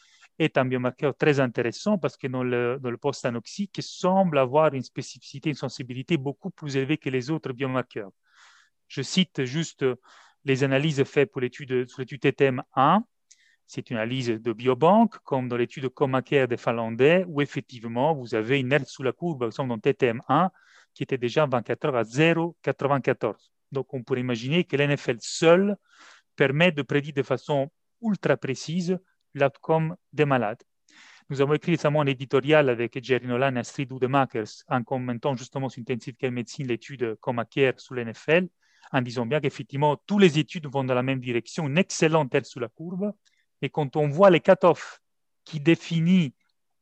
est 0.41 0.59
un 0.59 0.65
biomarqueur 0.65 1.17
très 1.17 1.39
intéressant 1.39 1.97
parce 1.97 2.17
que 2.17 2.27
dans 2.27 2.43
le, 2.43 2.79
dans 2.81 2.91
le 2.91 2.97
post-anoxique, 2.97 3.79
semble 3.81 4.39
avoir 4.39 4.75
une 4.75 4.83
spécificité, 4.83 5.51
une 5.51 5.55
sensibilité 5.55 6.17
beaucoup 6.17 6.51
plus 6.51 6.77
élevée 6.77 6.99
que 6.99 7.09
les 7.09 7.31
autres 7.31 7.53
biomarqueurs. 7.53 8.11
Je 8.89 9.03
cite 9.03 9.45
juste 9.45 9.85
les 10.45 10.65
analyses 10.65 11.03
faites 11.05 11.31
pour 11.31 11.41
l'étude, 11.41 11.89
sur 11.89 12.01
l'étude 12.01 12.21
TTM1 12.21 13.03
c'est 13.67 13.91
une 13.91 13.97
analyse 13.97 14.29
de 14.29 14.53
biobanque, 14.53 15.17
comme 15.25 15.49
dans 15.49 15.57
l'étude 15.57 15.89
Comacare 15.89 16.49
des 16.49 16.57
Finlandais, 16.57 17.25
où 17.29 17.41
effectivement, 17.41 18.15
vous 18.15 18.35
avez 18.35 18.61
une 18.61 18.73
aire 18.73 18.87
sous 18.87 19.03
la 19.03 19.13
courbe, 19.13 19.41
par 19.41 19.49
exemple 19.49 19.71
dans 19.71 19.79
TTM1, 19.79 20.51
qui 20.95 21.03
était 21.03 21.19
déjà 21.19 21.47
24 21.47 21.85
heures 21.87 21.97
à 21.97 22.03
0,94. 22.03 23.35
Donc, 23.73 23.93
on 23.93 24.03
pourrait 24.03 24.21
imaginer 24.21 24.65
que 24.65 24.77
l'NFL 24.77 25.17
seul 25.21 25.77
permet 26.37 26.73
de 26.73 26.83
prédire 26.83 27.15
de 27.15 27.23
façon 27.23 27.71
ultra 28.01 28.37
précise 28.37 28.99
l'outcome 29.35 29.97
des 30.13 30.25
malades. 30.25 30.63
Nous 31.31 31.41
avons 31.41 31.55
écrit 31.55 31.73
récemment 31.73 32.03
un 32.03 32.07
éditorial 32.07 32.69
avec 32.69 33.03
Jerry 33.03 33.27
Nolan 33.27 33.57
et 33.57 33.61
Astrid 33.61 33.91
Udemakers 33.91 34.63
en 34.69 34.83
commentant 34.83 35.35
justement 35.35 35.69
sur 35.69 35.81
Intensive 35.81 36.15
Care 36.17 36.31
Medicine 36.31 36.67
l'étude 36.67 37.17
Comacare 37.21 37.81
sous 37.81 37.95
l'NFL, 37.95 38.49
en 38.93 39.01
disant 39.01 39.25
bien 39.25 39.41
qu'effectivement, 39.41 39.97
toutes 40.07 40.21
les 40.21 40.39
études 40.39 40.67
vont 40.67 40.85
dans 40.85 40.95
la 40.95 41.03
même 41.03 41.21
direction, 41.21 41.67
une 41.67 41.79
excellente 41.79 42.35
aire 42.35 42.45
sous 42.45 42.61
la 42.61 42.69
courbe, 42.69 43.13
et 43.63 43.71
quand 43.71 43.97
on 43.97 44.09
voit 44.09 44.29
les 44.31 44.41
cut-offs 44.41 45.01
qui 45.45 45.61
définissent 45.61 46.33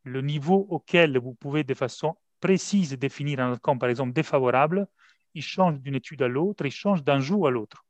le 0.02 0.20
niveau 0.20 0.66
auquel 0.68 1.18
vous 1.18 1.34
pouvez 1.34 1.62
de 1.62 1.74
façon 1.74 2.16
précise 2.42 2.92
définir 2.98 3.40
un 3.40 3.52
outcome, 3.52 3.78
par 3.78 3.88
exemple, 3.88 4.12
défavorable, 4.12 4.86
il 5.34 5.42
change 5.42 5.80
d'une 5.80 5.94
étude 5.94 6.22
à 6.22 6.28
l'autre, 6.28 6.66
il 6.66 6.72
change 6.72 7.02
d'un 7.02 7.20
jour 7.20 7.46
à 7.46 7.50
l'autre. 7.50 7.86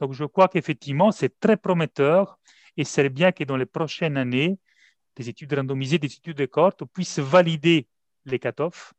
Donc, 0.00 0.14
je 0.14 0.24
crois 0.24 0.48
qu'effectivement, 0.48 1.12
c'est 1.12 1.38
très 1.38 1.56
prometteur 1.56 2.38
et 2.76 2.84
c'est 2.84 3.08
bien 3.10 3.30
que 3.30 3.44
dans 3.44 3.58
les 3.58 3.66
prochaines 3.66 4.16
années, 4.16 4.58
des 5.14 5.28
études 5.28 5.52
randomisées, 5.52 5.98
des 5.98 6.12
études 6.12 6.38
de 6.38 6.46
cohorte 6.46 6.84
puissent 6.86 7.18
valider 7.18 7.86
les 8.24 8.38
cut-offs 8.38 8.94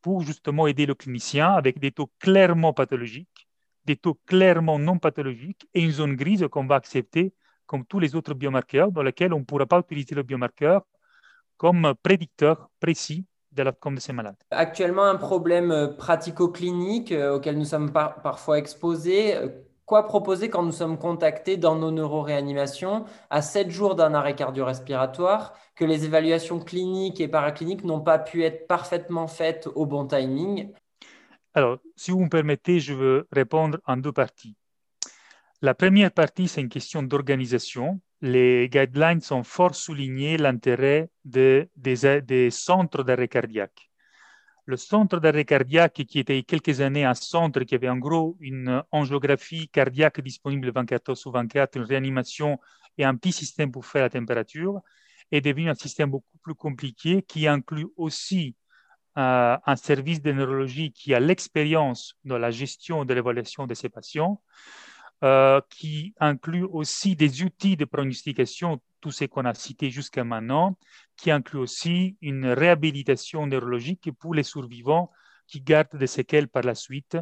pour 0.00 0.22
justement 0.22 0.66
aider 0.66 0.86
le 0.86 0.94
clinicien 0.94 1.52
avec 1.52 1.78
des 1.78 1.92
taux 1.92 2.10
clairement 2.18 2.72
pathologiques, 2.72 3.46
des 3.84 3.96
taux 3.96 4.18
clairement 4.26 4.78
non 4.78 4.98
pathologiques 4.98 5.68
et 5.74 5.82
une 5.82 5.92
zone 5.92 6.16
grise 6.16 6.48
qu'on 6.50 6.66
va 6.66 6.76
accepter 6.76 7.34
comme 7.66 7.84
tous 7.84 8.00
les 8.00 8.16
autres 8.16 8.34
biomarqueurs, 8.34 8.90
dans 8.90 9.02
lesquels 9.02 9.34
on 9.34 9.40
ne 9.40 9.44
pourra 9.44 9.66
pas 9.66 9.80
utiliser 9.80 10.14
le 10.14 10.22
biomarqueur 10.22 10.82
comme 11.58 11.94
prédicteur 12.02 12.70
précis 12.80 13.26
de 13.52 13.62
l'outcome 13.62 13.96
de 13.96 14.00
ces 14.00 14.12
malades. 14.12 14.36
Actuellement, 14.50 15.04
un 15.04 15.16
problème 15.16 15.70
euh, 15.70 15.88
pratico-clinique 15.88 17.12
euh, 17.12 17.36
auquel 17.36 17.58
nous 17.58 17.64
sommes 17.64 17.92
parfois 17.92 18.58
exposés. 18.58 19.36
Euh, 19.36 19.48
quoi 19.86 20.06
proposer 20.06 20.50
quand 20.50 20.62
nous 20.62 20.70
sommes 20.70 20.98
contactés 20.98 21.56
dans 21.56 21.74
nos 21.74 21.90
neuroréanimations 21.90 23.06
à 23.28 23.42
7 23.42 23.70
jours 23.70 23.96
d'un 23.96 24.14
arrêt 24.14 24.36
cardio-respiratoire, 24.36 25.54
que 25.74 25.84
les 25.84 26.04
évaluations 26.04 26.60
cliniques 26.60 27.20
et 27.20 27.26
paracliniques 27.26 27.82
n'ont 27.82 28.00
pas 28.00 28.20
pu 28.20 28.44
être 28.44 28.68
parfaitement 28.68 29.26
faites 29.26 29.68
au 29.74 29.86
bon 29.86 30.06
timing? 30.06 30.72
Alors, 31.54 31.78
si 31.96 32.12
vous 32.12 32.20
me 32.20 32.28
permettez, 32.28 32.78
je 32.78 32.94
veux 32.94 33.26
répondre 33.32 33.78
en 33.84 33.96
deux 33.96 34.12
parties. 34.12 34.54
La 35.60 35.74
première 35.74 36.12
partie, 36.12 36.46
c'est 36.46 36.60
une 36.60 36.68
question 36.68 37.02
d'organisation. 37.02 38.00
Les 38.22 38.68
guidelines 38.68 39.20
ont 39.30 39.42
fort 39.42 39.74
souligné 39.74 40.36
l'intérêt 40.36 41.10
des, 41.24 41.68
centres 42.50 43.02
d'arrêt 43.02 43.28
cardiaque. 43.28 43.90
Le 44.66 44.76
centre 44.76 45.18
d'arrêt 45.18 45.46
cardiaque, 45.46 46.04
qui 46.04 46.18
était 46.18 46.34
il 46.34 46.36
y 46.36 46.40
a 46.40 46.42
quelques 46.42 46.80
années 46.82 47.04
un 47.04 47.14
centre 47.14 47.60
qui 47.62 47.74
avait 47.74 47.88
en 47.88 47.96
gros 47.96 48.36
une 48.40 48.82
angiographie 48.92 49.68
cardiaque 49.68 50.20
disponible 50.20 50.70
24 50.70 51.10
heures 51.10 51.16
sur 51.16 51.32
24, 51.32 51.76
une 51.76 51.84
réanimation 51.84 52.58
et 52.98 53.04
un 53.04 53.16
petit 53.16 53.32
système 53.32 53.72
pour 53.72 53.86
faire 53.86 54.02
la 54.02 54.10
température, 54.10 54.80
est 55.32 55.40
devenu 55.40 55.70
un 55.70 55.74
système 55.74 56.10
beaucoup 56.10 56.38
plus 56.42 56.54
compliqué 56.54 57.22
qui 57.22 57.46
inclut 57.46 57.86
aussi 57.96 58.54
euh, 59.16 59.56
un 59.64 59.76
service 59.76 60.20
de 60.20 60.32
neurologie 60.32 60.92
qui 60.92 61.14
a 61.14 61.20
l'expérience 61.20 62.14
dans 62.24 62.38
la 62.38 62.50
gestion 62.50 63.04
de 63.04 63.14
l'évaluation 63.14 63.66
de 63.66 63.74
ces 63.74 63.88
patients, 63.88 64.40
euh, 65.22 65.60
qui 65.68 66.14
inclut 66.18 66.64
aussi 66.64 67.14
des 67.14 67.42
outils 67.42 67.76
de 67.76 67.84
pronostication, 67.84 68.80
tous 69.00 69.10
ces 69.10 69.28
qu'on 69.28 69.44
a 69.44 69.54
cités 69.54 69.90
jusqu'à 69.90 70.24
maintenant, 70.24 70.78
qui 71.16 71.30
inclut 71.30 71.58
aussi 71.58 72.16
une 72.22 72.46
réhabilitation 72.46 73.46
neurologique 73.46 74.10
pour 74.18 74.34
les 74.34 74.42
survivants 74.42 75.10
qui 75.46 75.60
gardent 75.60 75.96
des 75.96 76.06
séquelles 76.06 76.48
par 76.48 76.62
la 76.62 76.74
suite. 76.74 77.18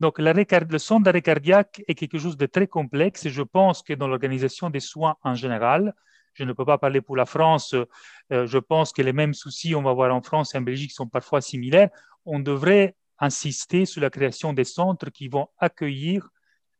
Donc, 0.00 0.18
le 0.18 0.78
son 0.78 1.00
d'arrêt 1.00 1.22
cardiaque 1.22 1.82
est 1.86 1.94
quelque 1.94 2.18
chose 2.18 2.36
de 2.36 2.46
très 2.46 2.66
complexe 2.66 3.26
et 3.26 3.30
je 3.30 3.42
pense 3.42 3.82
que 3.82 3.92
dans 3.92 4.08
l'organisation 4.08 4.68
des 4.68 4.80
soins 4.80 5.16
en 5.22 5.34
général, 5.34 5.94
je 6.34 6.44
ne 6.44 6.52
peux 6.52 6.64
pas 6.64 6.78
parler 6.78 7.00
pour 7.00 7.16
la 7.16 7.26
France, 7.26 7.74
euh, 8.32 8.46
je 8.46 8.58
pense 8.58 8.92
que 8.92 9.02
les 9.02 9.12
mêmes 9.12 9.34
soucis 9.34 9.74
on 9.74 9.82
va 9.82 9.92
voir 9.92 10.14
en 10.14 10.20
France 10.20 10.54
et 10.54 10.58
en 10.58 10.62
Belgique 10.62 10.92
sont 10.92 11.06
parfois 11.06 11.40
similaires. 11.40 11.90
On 12.24 12.40
devrait 12.40 12.96
insister 13.18 13.86
sur 13.86 14.02
la 14.02 14.10
création 14.10 14.52
des 14.52 14.64
centres 14.64 15.10
qui 15.10 15.28
vont 15.28 15.48
accueillir 15.58 16.28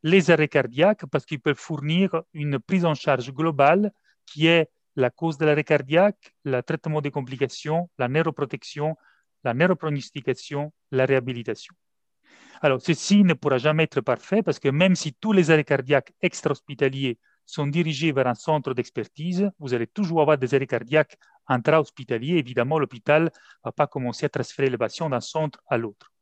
les 0.07 0.31
arrêts 0.31 0.47
cardiaques 0.47 1.05
parce 1.11 1.27
qu'ils 1.27 1.41
peuvent 1.41 1.59
fournir 1.59 2.23
une 2.33 2.61
prise 2.61 2.85
en 2.85 2.95
charge 2.95 3.33
globale 3.33 3.93
qui 4.25 4.47
est 4.47 4.71
la 4.95 5.11
cause 5.11 5.37
de 5.37 5.45
l'arrêt 5.45 5.65
cardiaque, 5.65 6.33
le 6.45 6.61
traitement 6.63 7.01
des 7.01 7.11
complications, 7.11 7.91
la 7.99 8.07
neuroprotection, 8.07 8.97
la 9.43 9.53
neuropronostication, 9.53 10.73
la 10.93 11.07
réhabilitation. 11.07 11.75
Alors, 12.63 12.81
ceci 12.81 13.25
ne 13.25 13.35
pourra 13.35 13.59
jamais 13.59 13.83
être 13.83 14.01
parfait 14.01 14.45
parce 14.45 14.61
que 14.61 14.69
même 14.69 14.95
si 14.95 15.13
tous 15.13 15.33
les 15.33 15.51
arrêts 15.51 15.65
cardiaques 15.65 16.13
extra-hospitaliers 16.23 17.19
sont 17.45 17.67
dirigés 17.67 18.13
vers 18.13 18.29
un 18.29 18.35
centre 18.35 18.75
d'expertise, 18.75 19.51
vous 19.59 19.75
allez 19.75 19.89
toujours 19.89 20.21
avoir 20.21 20.39
des 20.39 20.55
arrêts 20.55 20.69
cardiaques 20.69 21.19
intra-hospitaliers. 21.49 22.37
Évidemment, 22.37 22.79
l'hôpital 22.79 23.25
ne 23.25 23.31
va 23.65 23.73
pas 23.73 23.89
commencer 23.89 24.27
à 24.27 24.29
transférer 24.29 24.71
les 24.71 24.79
patients 24.79 25.11
d'un 25.11 25.21
centre 25.21 25.61
à 25.67 25.77
l'autre. 25.77 26.13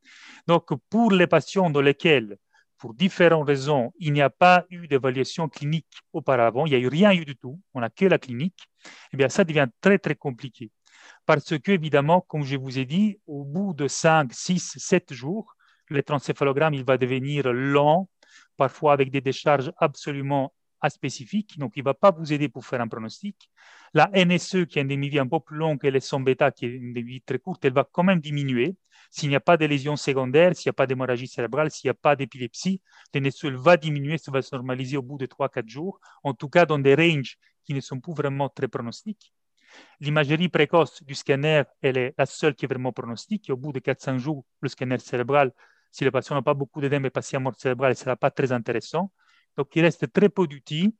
Donc, 0.47 0.71
pour 0.89 1.13
les 1.13 1.27
patients 1.27 1.69
dans 1.69 1.83
lesquels 1.83 2.39
pour 2.79 2.95
différentes 2.95 3.47
raisons, 3.47 3.93
il 3.99 4.13
n'y 4.13 4.23
a 4.23 4.31
pas 4.31 4.65
eu 4.71 4.89
d'évaluation 4.89 5.49
clinique 5.49 5.87
auparavant, 6.13 6.67
il 6.67 6.71
n'y 6.71 6.77
a 6.77 6.79
eu 6.79 6.89
rien 6.89 7.13
eu 7.13 7.25
du 7.25 7.37
tout, 7.37 7.61
on 7.73 7.81
n'a 7.81 7.91
que 7.91 8.05
la 8.05 8.19
clinique, 8.19 8.69
eh 9.13 9.17
bien, 9.17 9.29
ça 9.29 9.45
devient 9.45 9.69
très, 9.81 9.99
très 9.99 10.15
compliqué. 10.15 10.71
Parce 11.27 11.59
que, 11.59 11.73
évidemment, 11.73 12.21
comme 12.21 12.45
je 12.45 12.57
vous 12.57 12.79
ai 12.79 12.85
dit, 12.85 13.19
au 13.27 13.45
bout 13.45 13.75
de 13.75 13.89
5, 13.89 14.33
6, 14.33 14.75
7 14.77 15.13
jours, 15.13 15.55
l'électroencéphalogramme, 15.91 16.75
il 16.75 16.85
va 16.85 16.99
devenir 16.99 17.53
lent, 17.53 18.09
parfois 18.57 18.93
avec 18.93 19.11
des 19.11 19.21
décharges 19.21 19.73
absolument 19.79 20.53
aspécifiques, 20.81 21.59
donc 21.59 21.73
il 21.77 21.81
ne 21.81 21.85
va 21.85 21.95
pas 21.95 22.11
vous 22.11 22.33
aider 22.33 22.49
pour 22.49 22.67
faire 22.67 22.81
un 22.81 22.89
pronostic. 22.89 23.51
La 23.95 24.11
NSE, 24.15 24.67
qui 24.67 24.79
a 24.79 24.83
une 24.83 24.89
demi-vie 24.89 25.19
un 25.19 25.27
peu 25.27 25.41
plus 25.41 25.57
longue 25.57 25.81
que 25.81 25.87
les 25.87 26.01
son 26.01 26.21
bêta, 26.21 26.51
qui 26.51 26.67
est 26.67 26.69
une 26.69 26.93
demi-vie 26.93 27.23
très 27.23 27.39
courte, 27.39 27.65
elle 27.65 27.73
va 27.73 27.89
quand 27.91 28.03
même 28.03 28.21
diminuer. 28.21 28.77
S'il 29.17 29.29
n'y 29.29 29.37
a 29.37 29.41
pas 29.41 29.57
de 29.57 29.65
lésions 29.65 29.95
secondaires, 29.95 30.57
s'il 30.57 30.69
n'y 30.69 30.71
a 30.71 30.73
pas 30.73 30.89
d'hémorragie 30.89 31.29
cérébrale, 31.29 31.71
s'il 31.71 31.87
n'y 31.87 31.93
a 31.93 31.95
pas 31.95 32.17
d'épilepsie, 32.17 32.83
la 33.15 33.21
NSE 33.21 33.45
va 33.45 33.77
diminuer, 33.77 34.19
ça 34.19 34.33
va 34.33 34.43
se 34.43 34.53
normaliser 34.53 34.97
au 34.97 35.03
bout 35.03 35.19
de 35.19 35.27
3-4 35.27 35.69
jours, 35.69 36.01
en 36.25 36.35
tout 36.35 36.49
cas 36.49 36.67
dans 36.67 36.81
des 36.81 36.97
ranges 36.97 37.39
qui 37.65 37.75
ne 37.75 37.81
sont 37.81 38.01
plus 38.01 38.13
vraiment 38.13 38.49
très 38.49 38.67
pronostiques. 38.67 39.33
L'imagerie 40.01 40.49
précoce 40.49 41.01
du 41.05 41.15
scanner, 41.15 41.63
elle 41.81 41.97
est 41.97 42.15
la 42.19 42.27
seule 42.27 42.57
qui 42.57 42.65
est 42.65 42.69
vraiment 42.69 42.91
pronostique. 42.91 43.49
au 43.51 43.57
bout 43.57 43.73
de 43.73 43.79
4-5 43.79 44.19
jours, 44.19 44.45
le 44.61 44.69
scanner 44.69 44.99
cérébral, 44.99 45.53
si 45.93 46.03
le 46.03 46.11
patient 46.11 46.35
n'a 46.35 46.43
pas 46.43 46.55
beaucoup 46.55 46.81
d'œdème 46.81 47.07
et 47.07 47.11
patient 47.11 47.39
mort 47.39 47.55
cérébrale, 47.57 47.91
ne 47.91 47.95
sera 47.95 48.17
pas 48.17 48.33
très 48.33 48.51
intéressant. 48.51 49.13
Donc, 49.57 49.69
il 49.77 49.83
reste 49.83 50.13
très 50.13 50.29
peu 50.29 50.49
d'outils. 50.49 50.93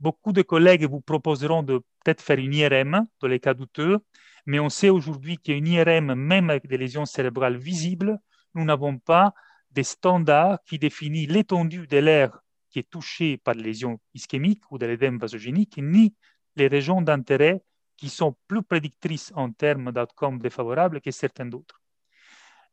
Beaucoup 0.00 0.32
de 0.32 0.42
collègues 0.42 0.86
vous 0.86 1.00
proposeront 1.00 1.62
de 1.62 1.78
peut-être 2.02 2.20
faire 2.20 2.40
une 2.40 2.52
IRM 2.52 3.06
dans 3.20 3.28
les 3.28 3.38
cas 3.38 3.54
douteux, 3.54 4.00
mais 4.46 4.60
on 4.60 4.68
sait 4.68 4.90
aujourd'hui 4.90 5.38
qu'une 5.38 5.66
IRM, 5.66 6.14
même 6.14 6.50
avec 6.50 6.66
des 6.66 6.78
lésions 6.78 7.06
cérébrales 7.06 7.56
visibles, 7.56 8.18
nous 8.54 8.64
n'avons 8.64 8.98
pas 8.98 9.34
des 9.70 9.82
standards 9.82 10.58
qui 10.64 10.78
définissent 10.78 11.28
l'étendue 11.28 11.86
de 11.86 11.98
l'air 11.98 12.38
qui 12.70 12.80
est 12.80 12.90
touché 12.90 13.36
par 13.38 13.54
les 13.54 13.62
lésions 13.62 14.00
ischémiques 14.14 14.64
ou 14.70 14.78
de 14.78 14.86
l'édème 14.86 15.18
vasogénique, 15.18 15.78
ni 15.78 16.14
les 16.56 16.66
régions 16.66 17.02
d'intérêt 17.02 17.62
qui 17.96 18.08
sont 18.08 18.36
plus 18.48 18.62
prédictrices 18.62 19.32
en 19.36 19.52
termes 19.52 19.92
d'outcomes 19.92 20.40
défavorables 20.40 21.00
que 21.00 21.10
certaines 21.10 21.50
d'autres. 21.50 21.80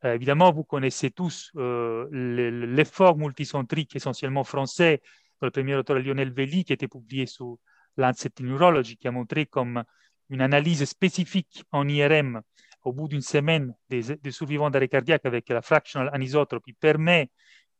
Euh, 0.03 0.15
évidemment, 0.15 0.51
vous 0.51 0.63
connaissez 0.63 1.11
tous 1.11 1.51
euh, 1.55 2.07
l'effort 2.11 3.17
multicentrique 3.17 3.95
essentiellement 3.95 4.43
français 4.43 5.01
le 5.41 5.51
premier 5.51 5.75
auteur 5.75 5.97
Lionel 5.99 6.31
Velli 6.31 6.63
qui 6.63 6.73
a 6.73 6.75
été 6.75 6.87
publié 6.87 7.25
sur 7.25 7.57
Lancet 7.97 8.31
Neurology, 8.39 8.97
qui 8.97 9.07
a 9.07 9.11
montré 9.11 9.45
comme 9.45 9.83
une 10.31 10.41
analyse 10.41 10.83
spécifique 10.85 11.63
en 11.71 11.87
IRM 11.87 12.41
au 12.83 12.93
bout 12.93 13.07
d'une 13.07 13.21
semaine 13.21 13.75
des, 13.89 14.31
survivants 14.31 14.69
d'arrêt 14.71 14.87
cardiaque 14.87 15.25
avec 15.25 15.49
la 15.49 15.61
fractional 15.61 16.09
anisotrope 16.13 16.63
qui 16.63 16.73
permet 16.73 17.29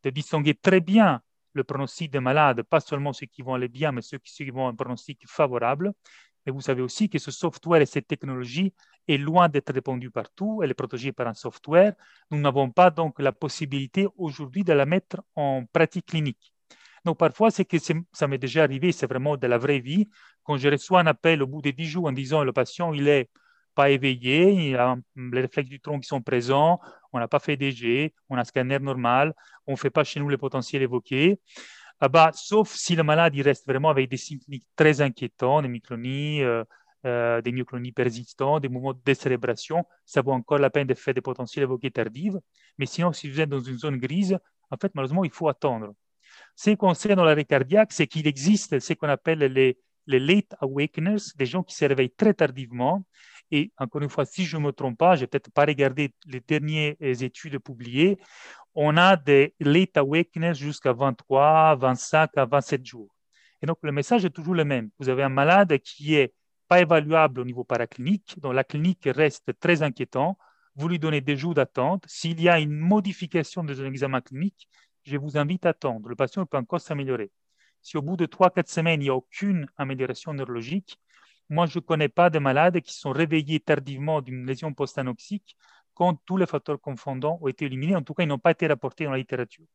de 0.04 0.10
distinguer 0.10 0.54
très 0.54 0.82
bien 0.82 1.22
le 1.54 1.64
pronostic 1.64 2.12
des 2.12 2.20
malades, 2.20 2.62
pas 2.64 2.80
seulement 2.80 3.14
ceux 3.14 3.26
qui 3.26 3.42
vont 3.42 3.56
aller 3.56 3.68
bien, 3.68 3.92
mais 3.92 4.02
ceux 4.02 4.20
qui 4.20 4.50
vont 4.50 4.68
un 4.68 4.76
pronostic 4.76 5.28
favorable. 5.28 5.94
Mais 6.46 6.52
vous 6.52 6.62
savez 6.62 6.82
aussi 6.82 7.10
que 7.10 7.20
ce 7.20 7.32
software 7.32 7.82
et 7.82 7.86
cette 7.86 8.08
technologie 8.08 8.74
est 9.08 9.18
loin 9.18 9.50
d'être 9.50 9.74
répandue 9.74 10.12
partout, 10.12 10.62
elle 10.64 10.72
est 10.72 10.76
protégée 10.76 11.12
par 11.12 11.28
un 11.28 11.34
software. 11.34 11.94
Nous 12.32 12.40
n'avons 12.40 12.70
pas 12.70 12.90
donc 12.90 13.20
la 13.20 13.32
possibilité 13.32 14.08
aujourd'hui 14.18 14.64
de 14.64 14.74
la 14.74 14.86
mettre 14.86 15.22
en 15.36 15.66
pratique 15.72 16.08
clinique. 16.08 16.54
Donc 17.04 17.18
parfois, 17.18 17.50
c'est 17.50 17.66
que 17.66 17.78
ça 18.12 18.28
m'est 18.28 18.38
déjà 18.38 18.64
arrivé, 18.64 18.92
c'est 18.92 19.08
vraiment 19.08 19.36
de 19.36 19.48
la 19.48 19.58
vraie 19.58 19.80
vie, 19.80 20.08
quand 20.44 20.58
je 20.58 20.70
reçois 20.70 21.02
un 21.02 21.08
appel 21.08 21.42
au 21.44 21.48
bout 21.48 21.62
de 21.62 21.72
10 21.72 21.86
jours 21.86 22.06
en 22.06 22.12
disant 22.12 22.44
le 22.44 22.54
patient, 22.54 22.94
il 22.94 23.08
est 23.08 23.30
pas 23.76 23.90
éveillé, 23.90 24.52
il 24.70 24.76
a 24.76 24.96
les 25.16 25.42
réflexes 25.42 25.70
du 25.70 25.80
tronc 25.80 26.00
qui 26.00 26.08
sont 26.08 26.22
présents, 26.22 26.80
on 27.14 27.20
n'a 27.20 27.28
pas 27.28 27.40
fait 27.40 27.58
DG, 27.58 28.14
on 28.30 28.38
a 28.38 28.42
un 28.42 28.44
scanner 28.44 28.80
normal, 28.80 29.34
on 29.68 29.74
ne 29.74 29.78
fait 29.78 29.90
pas 29.90 30.04
chez 30.04 30.20
nous 30.20 30.30
les 30.30 30.38
potentiels 30.38 30.82
évoqués. 30.82 31.40
Ah 32.00 32.10
bah, 32.10 32.32
sauf 32.34 32.74
si 32.74 32.96
le 32.96 33.04
malade 33.04 33.36
il 33.36 33.44
reste 33.44 33.66
vraiment 33.68 33.90
avec 33.90 34.10
des 34.10 34.18
signes 34.18 34.40
très 34.76 35.02
inquiétants, 35.02 35.62
des 35.62 35.68
myoclonies, 35.68 36.42
euh, 36.42 36.64
euh, 37.06 37.42
des 37.42 37.52
myoclonies 37.52 37.92
persistants, 37.92 38.60
des 38.60 38.70
mouvements 38.70 38.94
de 38.94 39.02
décérébration, 39.06 39.86
ça 40.06 40.22
vaut 40.22 40.32
encore 40.32 40.58
la 40.58 40.70
peine 40.70 40.88
de 40.88 40.94
faire 40.96 41.14
des 41.14 41.22
potentiels 41.22 41.64
évoqués 41.64 41.92
tardives. 41.92 42.40
Mais 42.78 42.86
sinon, 42.88 43.14
si 43.14 43.30
vous 43.30 43.40
êtes 43.40 43.50
dans 43.50 43.60
une 43.62 43.78
zone 43.78 43.98
grise, 43.98 44.38
en 44.72 44.78
fait, 44.78 44.92
malheureusement, 44.96 45.24
il 45.24 45.32
faut 45.32 45.48
attendre. 45.48 45.94
Ce 46.56 46.72
qu'on 46.72 46.94
sait 46.94 47.16
dans 47.16 47.24
l'arrêt 47.24 47.46
cardiaque, 47.46 47.92
c'est 47.92 48.08
qu'il 48.08 48.28
existe 48.28 48.80
ce 48.80 48.94
qu'on 48.94 49.10
appelle 49.10 49.40
les, 49.40 49.80
les 50.08 50.20
late 50.20 50.56
awakeners, 50.60 51.22
des 51.36 51.46
gens 51.46 51.64
qui 51.64 51.76
se 51.76 51.86
réveillent 51.86 52.16
très 52.16 52.34
tardivement. 52.34 53.06
Et 53.52 53.72
encore 53.78 54.02
une 54.02 54.10
fois, 54.10 54.26
si 54.26 54.46
je 54.46 54.58
ne 54.58 54.64
me 54.64 54.72
trompe 54.72 54.98
pas, 54.98 55.16
je 55.16 55.22
n'ai 55.22 55.28
peut-être 55.28 55.52
pas 55.52 55.66
regardé 55.66 56.14
les 56.26 56.40
dernières 56.40 56.96
études 57.02 57.60
publiées, 57.60 58.18
on 58.74 58.96
a 58.96 59.18
des 59.18 59.54
late 59.60 59.98
awakeners 59.98 60.54
jusqu'à 60.54 60.94
23, 60.94 61.76
25 61.76 62.38
à 62.38 62.46
27 62.46 62.86
jours. 62.86 63.14
Et 63.62 63.66
donc, 63.66 63.78
le 63.82 63.92
message 63.92 64.26
est 64.26 64.30
toujours 64.30 64.56
le 64.56 64.64
même. 64.64 64.90
Vous 65.00 65.10
avez 65.10 65.24
un 65.24 65.30
malade 65.30 65.78
qui 65.80 66.16
est 66.16 66.34
pas 66.68 66.80
évaluable 66.80 67.42
au 67.42 67.44
niveau 67.44 67.66
paraclinique, 67.66 68.36
dont 68.38 68.54
la 68.54 68.64
clinique 68.64 69.04
reste 69.06 69.52
très 69.60 69.84
inquiétant. 69.84 70.38
Vous 70.76 70.88
lui 70.88 71.00
donnez 71.00 71.20
des 71.20 71.36
jours 71.36 71.54
d'attente. 71.54 72.06
S'il 72.08 72.42
y 72.42 72.48
a 72.48 72.60
une 72.60 72.72
modification 72.72 73.64
de 73.64 73.74
son 73.74 73.86
examen 73.86 74.22
clinique, 74.22 74.70
je 75.04 75.18
vous 75.18 75.38
invite 75.38 75.66
à 75.66 75.70
attendre. 75.70 76.08
Le 76.08 76.16
patient 76.16 76.46
peut 76.46 76.58
encore 76.58 76.80
s'améliorer. 76.80 77.30
Si 77.82 77.98
au 77.98 78.02
bout 78.02 78.18
de 78.18 78.26
3-4 78.26 78.70
semaines, 78.70 79.02
il 79.02 79.06
n'y 79.06 79.10
a 79.10 79.16
aucune 79.16 79.68
amélioration 79.78 80.34
neurologique, 80.34 81.00
moi, 81.52 81.66
je 81.66 81.80
ne 81.80 81.84
connais 81.84 82.08
pas 82.08 82.30
de 82.30 82.40
malades 82.40 82.80
qui 82.80 82.94
sont 82.94 83.12
réveillés 83.12 83.60
tardivement 83.60 84.22
d'une 84.22 84.46
lésion 84.46 84.74
post-anoxique 84.74 85.58
quand 85.94 86.16
tous 86.26 86.38
les 86.38 86.46
facteurs 86.46 86.80
confondants 86.80 87.38
ont 87.42 87.50
été 87.50 87.66
éliminés. 87.66 87.94
En 87.94 88.02
tout 88.02 88.14
cas, 88.14 88.24
ils 88.24 88.28
n'ont 88.28 88.40
pas 88.40 88.52
été 88.52 88.68
rapportés 88.68 89.04
dans 89.04 89.12
la 89.12 89.18
littérature. 89.18 89.66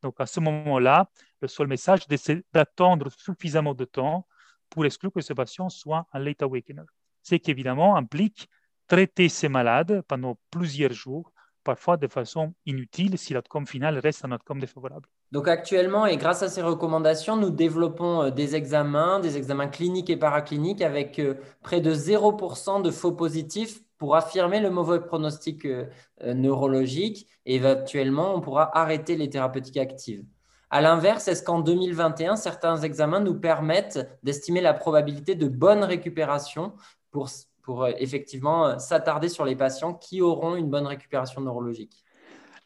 Donc, 0.00 0.20
à 0.20 0.26
ce 0.26 0.38
moment-là, 0.38 1.10
le 1.40 1.48
seul 1.48 1.66
message, 1.66 2.02
c'est 2.16 2.44
d'attendre 2.52 3.10
suffisamment 3.10 3.74
de 3.74 3.84
temps 3.84 4.28
pour 4.70 4.86
exclure 4.86 5.12
que 5.12 5.20
ce 5.22 5.32
patient 5.32 5.68
soit 5.68 6.06
un 6.12 6.20
late 6.20 6.42
awakener. 6.42 6.84
Ce 7.24 7.34
qui, 7.34 7.50
évidemment, 7.50 7.96
implique 7.96 8.48
traiter 8.86 9.28
ces 9.28 9.48
malades 9.48 10.02
pendant 10.02 10.38
plusieurs 10.52 10.92
jours, 10.92 11.32
parfois 11.64 11.96
de 11.96 12.06
façon 12.06 12.54
inutile 12.64 13.18
si 13.18 13.34
l'outcome 13.34 13.66
final 13.66 13.98
reste 13.98 14.24
un 14.24 14.30
outcome 14.30 14.60
défavorable. 14.60 15.08
Donc 15.34 15.48
actuellement, 15.48 16.06
et 16.06 16.16
grâce 16.16 16.44
à 16.44 16.48
ces 16.48 16.62
recommandations, 16.62 17.36
nous 17.36 17.50
développons 17.50 18.22
euh, 18.22 18.30
des 18.30 18.54
examens, 18.54 19.18
des 19.18 19.36
examens 19.36 19.66
cliniques 19.66 20.08
et 20.08 20.16
paracliniques 20.16 20.80
avec 20.80 21.18
euh, 21.18 21.34
près 21.60 21.80
de 21.80 21.92
0% 21.92 22.82
de 22.82 22.90
faux 22.92 23.10
positifs 23.10 23.80
pour 23.98 24.14
affirmer 24.14 24.60
le 24.60 24.70
mauvais 24.70 25.00
pronostic 25.00 25.66
euh, 25.66 25.86
neurologique 26.22 27.26
et 27.46 27.56
éventuellement 27.56 28.32
on 28.36 28.40
pourra 28.40 28.78
arrêter 28.78 29.16
les 29.16 29.28
thérapeutiques 29.28 29.76
actives. 29.76 30.24
À 30.70 30.80
l'inverse, 30.80 31.26
est-ce 31.26 31.42
qu'en 31.42 31.58
2021, 31.58 32.36
certains 32.36 32.76
examens 32.82 33.18
nous 33.18 33.34
permettent 33.34 34.08
d'estimer 34.22 34.60
la 34.60 34.72
probabilité 34.72 35.34
de 35.34 35.48
bonne 35.48 35.82
récupération 35.82 36.74
pour, 37.10 37.28
pour 37.60 37.88
effectivement 37.88 38.78
s'attarder 38.78 39.28
sur 39.28 39.44
les 39.44 39.56
patients 39.56 39.94
qui 39.94 40.22
auront 40.22 40.54
une 40.54 40.70
bonne 40.70 40.86
récupération 40.86 41.40
neurologique? 41.40 42.03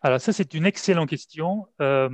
Alors 0.00 0.20
ça, 0.20 0.32
c'est 0.32 0.54
une 0.54 0.64
excellente 0.66 1.08
question. 1.08 1.66
Euh, 1.80 2.08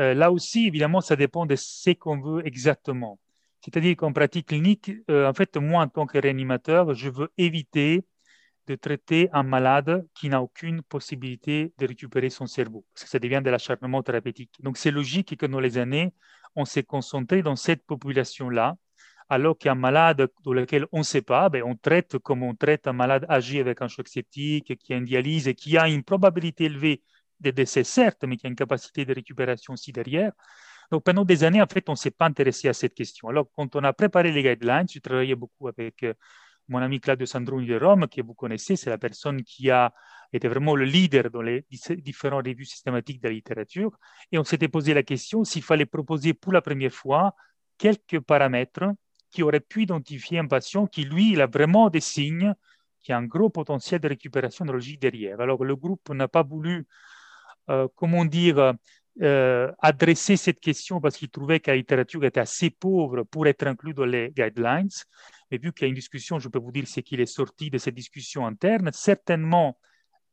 euh, 0.00 0.14
là 0.14 0.32
aussi, 0.32 0.66
évidemment, 0.66 1.00
ça 1.02 1.14
dépend 1.14 1.44
de 1.44 1.56
ce 1.56 1.90
qu'on 1.90 2.18
veut 2.20 2.46
exactement. 2.46 3.18
C'est-à-dire 3.60 3.96
qu'en 3.96 4.12
pratique 4.12 4.48
clinique, 4.48 4.90
euh, 5.10 5.28
en 5.28 5.34
fait, 5.34 5.56
moi, 5.58 5.82
en 5.82 5.88
tant 5.88 6.06
que 6.06 6.18
réanimateur, 6.18 6.94
je 6.94 7.10
veux 7.10 7.30
éviter 7.36 8.04
de 8.66 8.76
traiter 8.76 9.28
un 9.32 9.42
malade 9.42 10.06
qui 10.14 10.28
n'a 10.28 10.42
aucune 10.42 10.82
possibilité 10.82 11.72
de 11.78 11.86
récupérer 11.86 12.30
son 12.30 12.46
cerveau, 12.46 12.84
parce 12.94 13.04
que 13.04 13.10
ça 13.10 13.18
devient 13.18 13.42
de 13.44 13.50
l'acharnement 13.50 14.02
thérapeutique. 14.02 14.52
Donc, 14.60 14.78
c'est 14.78 14.90
logique 14.90 15.36
que 15.36 15.46
dans 15.46 15.60
les 15.60 15.78
années, 15.78 16.12
on 16.54 16.64
s'est 16.64 16.82
concentré 16.82 17.42
dans 17.42 17.56
cette 17.56 17.84
population-là, 17.86 18.76
alors 19.28 19.56
qu'un 19.58 19.74
malade 19.74 20.28
dans 20.44 20.52
lequel 20.52 20.86
on 20.92 20.98
ne 20.98 21.02
sait 21.02 21.22
pas, 21.22 21.48
ben, 21.50 21.62
on 21.62 21.76
traite 21.76 22.18
comme 22.18 22.42
on 22.42 22.54
traite 22.54 22.86
un 22.86 22.92
malade 22.94 23.26
âgé 23.28 23.60
avec 23.60 23.82
un 23.82 23.88
choc 23.88 24.08
septique, 24.08 24.76
qui 24.78 24.94
a 24.94 24.96
une 24.96 25.04
dialyse 25.04 25.48
et 25.48 25.54
qui 25.54 25.76
a 25.76 25.88
une 25.88 26.02
probabilité 26.02 26.64
élevée 26.64 27.02
des 27.40 27.52
décès, 27.52 27.84
certes, 27.84 28.24
mais 28.24 28.36
qui 28.36 28.46
a 28.46 28.50
une 28.50 28.56
capacité 28.56 29.04
de 29.04 29.14
récupération 29.14 29.74
aussi 29.74 29.92
derrière. 29.92 30.32
Donc, 30.90 31.04
pendant 31.04 31.24
des 31.24 31.44
années, 31.44 31.60
en 31.60 31.66
fait, 31.66 31.88
on 31.88 31.92
ne 31.92 31.96
s'est 31.96 32.10
pas 32.10 32.26
intéressé 32.26 32.68
à 32.68 32.72
cette 32.72 32.94
question. 32.94 33.28
Alors, 33.28 33.48
quand 33.54 33.76
on 33.76 33.84
a 33.84 33.92
préparé 33.92 34.32
les 34.32 34.42
guidelines, 34.42 34.86
j'ai 34.88 35.00
travaillé 35.00 35.34
beaucoup 35.34 35.68
avec 35.68 36.02
euh, 36.02 36.14
mon 36.68 36.78
ami 36.78 37.00
Claudio 37.00 37.26
Sandroni 37.26 37.66
de 37.66 37.76
Rome, 37.76 38.06
que 38.08 38.22
vous 38.22 38.34
connaissez, 38.34 38.76
c'est 38.76 38.90
la 38.90 38.98
personne 38.98 39.42
qui 39.42 39.70
a 39.70 39.92
été 40.32 40.48
vraiment 40.48 40.76
le 40.76 40.84
leader 40.84 41.30
dans 41.30 41.42
les 41.42 41.64
différentes 41.70 42.46
revues 42.46 42.64
systématiques 42.64 43.20
de 43.22 43.28
la 43.28 43.34
littérature. 43.34 43.98
Et 44.32 44.38
on 44.38 44.44
s'était 44.44 44.68
posé 44.68 44.94
la 44.94 45.02
question 45.02 45.44
s'il 45.44 45.62
fallait 45.62 45.86
proposer 45.86 46.34
pour 46.34 46.52
la 46.52 46.60
première 46.60 46.92
fois 46.92 47.34
quelques 47.78 48.20
paramètres 48.20 48.92
qui 49.30 49.42
auraient 49.42 49.60
pu 49.60 49.82
identifier 49.82 50.38
un 50.38 50.46
patient 50.46 50.86
qui, 50.86 51.04
lui, 51.04 51.40
a 51.40 51.46
vraiment 51.46 51.90
des 51.90 52.00
signes, 52.00 52.54
qui 53.00 53.12
a 53.12 53.18
un 53.18 53.24
gros 53.24 53.50
potentiel 53.50 54.00
de 54.00 54.08
récupération 54.08 54.64
neurologique 54.64 55.00
derrière. 55.00 55.40
Alors, 55.40 55.64
le 55.64 55.76
groupe 55.76 56.08
n'a 56.10 56.28
pas 56.28 56.42
voulu 56.42 56.86
comment 57.94 58.24
dire, 58.24 58.74
euh, 59.20 59.72
adresser 59.80 60.36
cette 60.36 60.60
question 60.60 61.00
parce 61.00 61.16
qu'il 61.16 61.28
trouvait 61.28 61.58
que 61.58 61.72
la 61.72 61.76
littérature 61.76 62.24
était 62.24 62.38
assez 62.38 62.70
pauvre 62.70 63.24
pour 63.24 63.48
être 63.48 63.66
inclus 63.66 63.92
dans 63.92 64.04
les 64.04 64.30
guidelines. 64.30 64.90
Mais 65.50 65.58
vu 65.58 65.72
qu'il 65.72 65.82
y 65.82 65.84
a 65.86 65.88
une 65.88 65.96
discussion, 65.96 66.38
je 66.38 66.48
peux 66.48 66.60
vous 66.60 66.70
dire 66.70 66.86
ce 66.86 67.00
qu'il 67.00 67.20
est 67.20 67.26
sorti 67.26 67.68
de 67.68 67.78
cette 67.78 67.96
discussion 67.96 68.46
interne. 68.46 68.90
Certainement, 68.92 69.76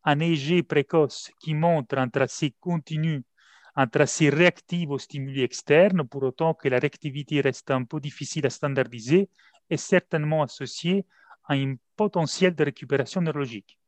un 0.03 0.19
EG 0.19 0.61
précoce 0.61 1.31
qui 1.39 1.55
montre 1.55 1.97
un 1.97 2.09
tracé 2.09 2.53
continu, 2.59 3.23
un 3.75 3.87
tracé 3.87 4.29
réactif 4.29 4.87
aux 4.89 4.99
stimuli 4.99 5.41
externes, 5.41 6.07
pour 6.07 6.21
autant 6.21 6.53
que 6.53 6.69
la 6.69 6.77
réactivité 6.77 7.41
reste 7.41 7.71
un 7.71 7.85
peu 7.85 7.99
difficile 7.99 8.45
à 8.45 8.51
standardiser, 8.51 9.29
est 9.71 9.77
certainement 9.77 10.43
associé 10.43 11.07
à 11.45 11.55
un 11.55 11.73
potentiel 11.95 12.53
de 12.53 12.65
récupération 12.65 13.19
neurologique. 13.19 13.79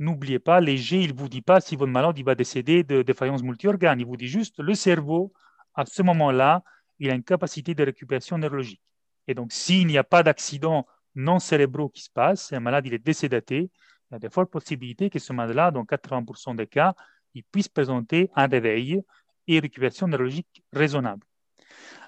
N'oubliez 0.00 0.38
pas, 0.38 0.60
léger, 0.60 1.02
il 1.02 1.12
ne 1.14 1.18
vous 1.18 1.28
dit 1.28 1.42
pas 1.42 1.60
si 1.60 1.76
votre 1.76 1.92
malade 1.92 2.18
il 2.18 2.24
va 2.24 2.34
décéder 2.34 2.82
de 2.82 3.02
défaillance 3.02 3.42
multi-organes. 3.42 4.00
Il 4.00 4.06
vous 4.06 4.16
dit 4.16 4.26
juste 4.26 4.58
le 4.58 4.74
cerveau, 4.74 5.32
à 5.74 5.84
ce 5.86 6.02
moment-là, 6.02 6.62
il 6.98 7.10
a 7.10 7.14
une 7.14 7.22
capacité 7.22 7.74
de 7.74 7.84
récupération 7.84 8.38
neurologique. 8.38 8.82
Et 9.28 9.34
donc, 9.34 9.52
s'il 9.52 9.86
n'y 9.86 9.98
a 9.98 10.04
pas 10.04 10.22
d'accident 10.22 10.86
non 11.14 11.38
cérébraux 11.38 11.90
qui 11.90 12.02
se 12.02 12.10
passe, 12.10 12.52
un 12.52 12.60
malade 12.60 12.86
il 12.86 12.94
est 12.94 13.04
décédaté, 13.04 13.70
il 14.10 14.14
y 14.14 14.16
a 14.16 14.18
de 14.18 14.28
fortes 14.28 14.50
possibilités 14.50 15.10
que 15.10 15.18
ce 15.18 15.32
malade-là, 15.32 15.70
dans 15.70 15.84
80% 15.84 16.56
des 16.56 16.66
cas, 16.66 16.94
il 17.34 17.44
puisse 17.44 17.68
présenter 17.68 18.30
un 18.34 18.46
réveil 18.46 19.02
et 19.46 19.60
récupération 19.60 20.08
neurologique 20.08 20.64
raisonnable. 20.72 21.22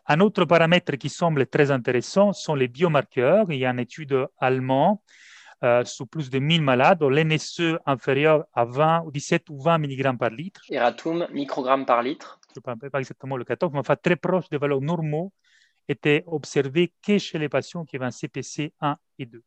Un 0.07 0.20
autre 0.20 0.44
paramètre 0.46 0.96
qui 0.96 1.09
semble 1.09 1.46
très 1.46 1.70
intéressant 1.70 2.33
sont 2.33 2.55
les 2.55 2.68
biomarqueurs. 2.68 3.52
Il 3.52 3.59
y 3.59 3.66
a 3.66 3.70
une 3.70 3.78
étude 3.78 4.26
allemande 4.38 4.98
euh, 5.64 5.85
sur 5.85 6.09
plus 6.09 6.31
de 6.31 6.38
1000 6.38 6.62
malades, 6.62 7.03
l'NSE 7.03 7.79
inférieur 7.87 8.44
à 8.53 8.64
20, 8.64 9.05
17 9.12 9.51
ou 9.51 9.61
20 9.61 9.79
mg 9.79 10.18
par 10.18 10.31
litre. 10.31 10.61
Eratum, 10.68 11.27
microgrammes 11.33 11.87
par 11.87 12.03
litre. 12.03 12.40
Je 12.55 12.61
ne 12.61 12.75
sais 12.81 12.90
pas 12.90 12.98
exactement 12.98 13.37
le 13.37 13.44
14, 13.44 13.72
mais 13.72 13.79
enfin 13.79 13.96
très 13.96 14.16
proche 14.16 14.48
des 14.51 14.59
valeurs 14.59 14.81
normaux, 14.81 15.33
était 15.88 16.25
observé 16.27 16.92
que 17.03 17.18
chez 17.18 17.38
les 17.38 17.48
patients 17.48 17.85
qui 17.85 17.96
avaient 17.96 18.07
un 18.07 18.11
CPC 18.11 18.72
1 18.81 18.96
et 19.18 19.27
2. 19.27 19.42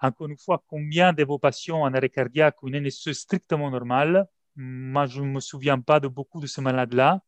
Encore 0.00 0.28
une 0.28 0.38
fois, 0.38 0.62
combien 0.66 1.12
de 1.12 1.24
vos 1.24 1.38
patients 1.38 1.82
en 1.82 1.92
arrêt 1.92 2.08
cardiaque 2.08 2.62
ou 2.62 2.68
une 2.68 2.80
NSE 2.80 3.12
strictement 3.12 3.70
normale 3.70 4.26
Moi, 4.56 5.06
je 5.06 5.22
ne 5.22 5.26
me 5.26 5.40
souviens 5.40 5.80
pas 5.80 6.00
de 6.00 6.08
beaucoup 6.08 6.40
de 6.40 6.46
ces 6.46 6.60
malades-là. 6.60 7.20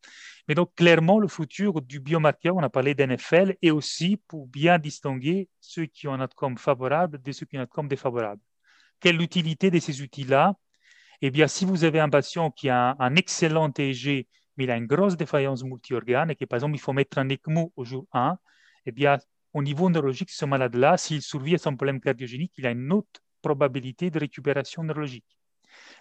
Mais 0.48 0.54
donc, 0.54 0.74
clairement, 0.74 1.18
le 1.18 1.28
futur 1.28 1.80
du 1.80 2.00
biomarqueur, 2.00 2.56
on 2.56 2.62
a 2.62 2.68
parlé 2.68 2.94
d'NFL, 2.94 3.56
et 3.62 3.70
aussi 3.70 4.16
pour 4.28 4.46
bien 4.48 4.78
distinguer 4.78 5.48
ceux 5.60 5.86
qui 5.86 6.08
ont 6.08 6.14
un 6.14 6.22
outcome 6.22 6.58
favorable 6.58 7.22
de 7.22 7.32
ceux 7.32 7.46
qui 7.46 7.56
ont 7.56 7.60
un 7.60 7.64
outcome 7.64 7.88
défavorable. 7.88 8.40
Quelle 9.00 9.16
l'utilité 9.16 9.70
de 9.70 9.78
ces 9.78 10.02
outils-là? 10.02 10.54
Eh 11.22 11.30
bien, 11.30 11.46
si 11.46 11.64
vous 11.64 11.84
avez 11.84 12.00
un 12.00 12.08
patient 12.08 12.50
qui 12.50 12.68
a 12.68 12.96
un 12.98 13.14
excellent 13.16 13.70
TG, 13.70 14.28
mais 14.56 14.64
il 14.64 14.70
a 14.70 14.76
une 14.76 14.86
grosse 14.86 15.16
défaillance 15.16 15.62
multi-organe 15.64 16.30
et 16.30 16.36
que, 16.36 16.44
par 16.44 16.56
exemple, 16.56 16.74
il 16.74 16.80
faut 16.80 16.92
mettre 16.92 17.18
un 17.18 17.28
ECMO 17.28 17.72
au 17.76 17.84
jour 17.84 18.06
1, 18.12 18.36
eh 18.86 18.92
bien, 18.92 19.18
au 19.54 19.62
niveau 19.62 19.90
neurologique, 19.90 20.30
ce 20.30 20.44
malade-là, 20.44 20.96
s'il 20.96 21.22
survit 21.22 21.54
à 21.54 21.58
son 21.58 21.76
problème 21.76 22.00
cardiogénique, 22.00 22.52
il 22.56 22.66
a 22.66 22.70
une 22.70 22.92
autre 22.92 23.20
probabilité 23.42 24.10
de 24.10 24.18
récupération 24.18 24.82
neurologique. 24.82 25.38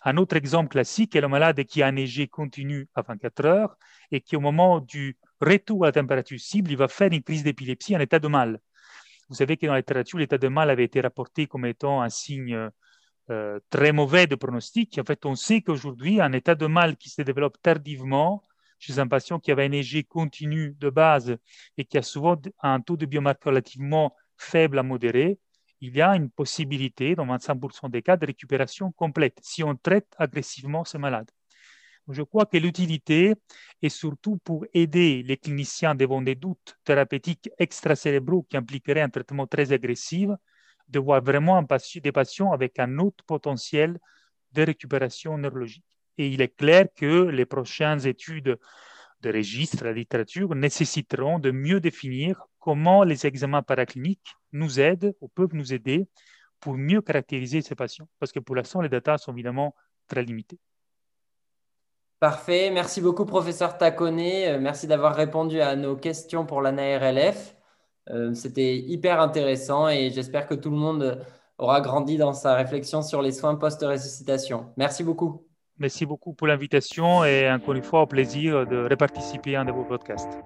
Un 0.04 0.17
autre 0.17 0.36
exemple 0.36 0.69
classique 0.69 1.15
est 1.15 1.21
le 1.21 1.27
malade 1.27 1.63
qui 1.63 1.84
a 1.84 1.89
EG 1.89 2.27
continu 2.30 2.88
à 2.95 3.01
24 3.01 3.45
heures 3.45 3.77
et 4.12 4.21
qui, 4.21 4.36
au 4.36 4.39
moment 4.39 4.80
du 4.80 5.17
retour 5.39 5.84
à 5.84 5.88
la 5.88 5.91
température 5.91 6.39
cible, 6.39 6.71
il 6.71 6.77
va 6.77 6.88
faire 6.88 7.12
une 7.12 7.23
crise 7.23 7.43
d'épilepsie 7.43 7.95
en 7.95 7.99
état 7.99 8.19
de 8.19 8.27
mal. 8.27 8.60
Vous 9.30 9.36
savez 9.36 9.58
que 9.58 9.65
dans 9.65 9.73
la 9.73 9.80
littérature, 9.80 10.19
l'état 10.19 10.38
de 10.38 10.47
mal 10.47 10.69
avait 10.69 10.84
été 10.84 10.99
rapporté 10.99 11.47
comme 11.47 11.65
étant 11.65 12.01
un 12.01 12.10
signe 12.10 12.69
euh, 13.30 13.60
très 13.69 13.91
mauvais 13.93 14.27
de 14.27 14.36
pronostic. 14.36 14.99
En 14.99 15.06
fait, 15.06 15.25
on 15.25 15.36
sait 15.36 15.62
qu'aujourd'hui, 15.62 16.19
un 16.19 16.34
état 16.34 16.56
de 16.56 16.67
mal 16.67 16.97
qui 16.97 17.10
se 17.10 17.21
développe 17.21 17.58
tardivement 17.62 18.43
chez 18.77 18.99
un 18.99 19.08
patient 19.08 19.39
qui 19.39 19.51
avait 19.51 19.65
un 19.65 19.71
EG 19.71 20.04
continu 20.04 20.75
de 20.80 20.89
base 20.89 21.38
et 21.77 21.86
qui 21.86 21.97
a 21.97 22.01
souvent 22.01 22.36
un 22.62 22.82
taux 22.82 22.97
de 22.97 23.06
biomarqueur 23.06 23.51
relativement 23.51 24.15
faible 24.38 24.80
à 24.80 24.84
modéré, 24.84 25.39
il 25.81 25.95
y 25.95 26.01
a 26.01 26.15
une 26.15 26.29
possibilité, 26.29 27.15
dans 27.15 27.25
25% 27.25 27.89
des 27.89 28.01
cas, 28.01 28.17
de 28.17 28.25
récupération 28.25 28.91
complète 28.91 29.39
si 29.41 29.63
on 29.63 29.75
traite 29.75 30.07
agressivement 30.17 30.85
ce 30.85 30.97
malade. 30.97 31.29
Je 32.07 32.23
crois 32.23 32.45
que 32.45 32.57
l'utilité 32.57 33.35
est 33.81 33.89
surtout 33.89 34.37
pour 34.37 34.65
aider 34.73 35.23
les 35.23 35.37
cliniciens 35.37 35.95
devant 35.95 36.21
des 36.21 36.35
doutes 36.35 36.77
thérapeutiques 36.83 37.49
extracérébraux 37.57 38.43
qui 38.49 38.57
impliqueraient 38.57 39.01
un 39.01 39.09
traitement 39.09 39.47
très 39.47 39.71
agressif, 39.71 40.29
de 40.87 40.99
voir 40.99 41.23
vraiment 41.23 41.63
des 41.63 42.11
patients 42.11 42.51
avec 42.51 42.79
un 42.79 42.97
autre 42.99 43.23
potentiel 43.25 43.97
de 44.51 44.63
récupération 44.63 45.37
neurologique. 45.37 45.85
Et 46.17 46.27
il 46.27 46.41
est 46.41 46.55
clair 46.55 46.87
que 46.95 47.23
les 47.29 47.45
prochaines 47.45 48.05
études 48.05 48.57
de 49.21 49.31
registre, 49.31 49.83
la 49.83 49.93
littérature, 49.93 50.53
nécessiteront 50.55 51.39
de 51.39 51.51
mieux 51.51 51.79
définir 51.79 52.43
comment 52.62 53.04
les 53.04 53.26
examens 53.26 53.63
paracliniques 53.63 54.38
nous 54.54 54.80
aident 54.80 55.13
ou 55.19 55.28
peuvent 55.28 55.54
nous 55.54 55.74
aider 55.74 56.08
pour 56.62 56.78
mieux 56.78 57.02
caractériser 57.02 57.62
ces 57.62 57.76
patients. 57.76 58.08
Parce 58.19 58.32
que 58.32 58.39
pour 58.39 58.56
l'instant, 58.56 58.80
les 58.80 58.88
datas 58.88 59.17
sont 59.17 59.34
évidemment 59.34 59.76
très 60.08 60.24
limités. 60.24 60.60
Parfait. 62.19 62.69
Merci 62.71 63.02
beaucoup, 63.02 63.26
professeur 63.26 63.78
Tacone. 63.78 64.19
Euh, 64.19 64.60
merci 64.60 64.86
d'avoir 64.86 65.15
répondu 65.15 65.60
à 65.60 65.76
nos 65.76 65.95
questions 65.95 66.45
pour 66.45 66.62
l'ANA-RLF. 66.62 67.58
Euh, 68.10 68.34
c'était 68.36 68.78
hyper 68.78 69.19
intéressant 69.19 69.89
et 69.89 70.12
j'espère 70.12 70.47
que 70.47 70.54
tout 70.54 70.69
le 70.69 70.78
monde 70.78 71.26
aura 71.58 71.82
grandi 71.82 72.17
dans 72.17 72.34
sa 72.34 72.54
réflexion 72.56 73.02
sur 73.02 73.24
les 73.24 73.32
soins 73.32 73.56
post-ressuscitation. 73.56 74.71
Merci 74.78 75.04
beaucoup. 75.04 75.47
Merci 75.80 76.06
beaucoup 76.06 76.34
pour 76.34 76.45
l'invitation 76.45 77.26
et 77.26 77.50
encore 77.52 77.74
une 77.74 77.84
fois, 77.84 78.04
au 78.04 78.08
plaisir 78.08 78.67
de 78.67 78.88
reparticiper 78.88 79.56
à 79.56 79.62
un 79.62 79.65
de 79.65 79.71
vos 79.71 79.84
podcasts. 79.84 80.38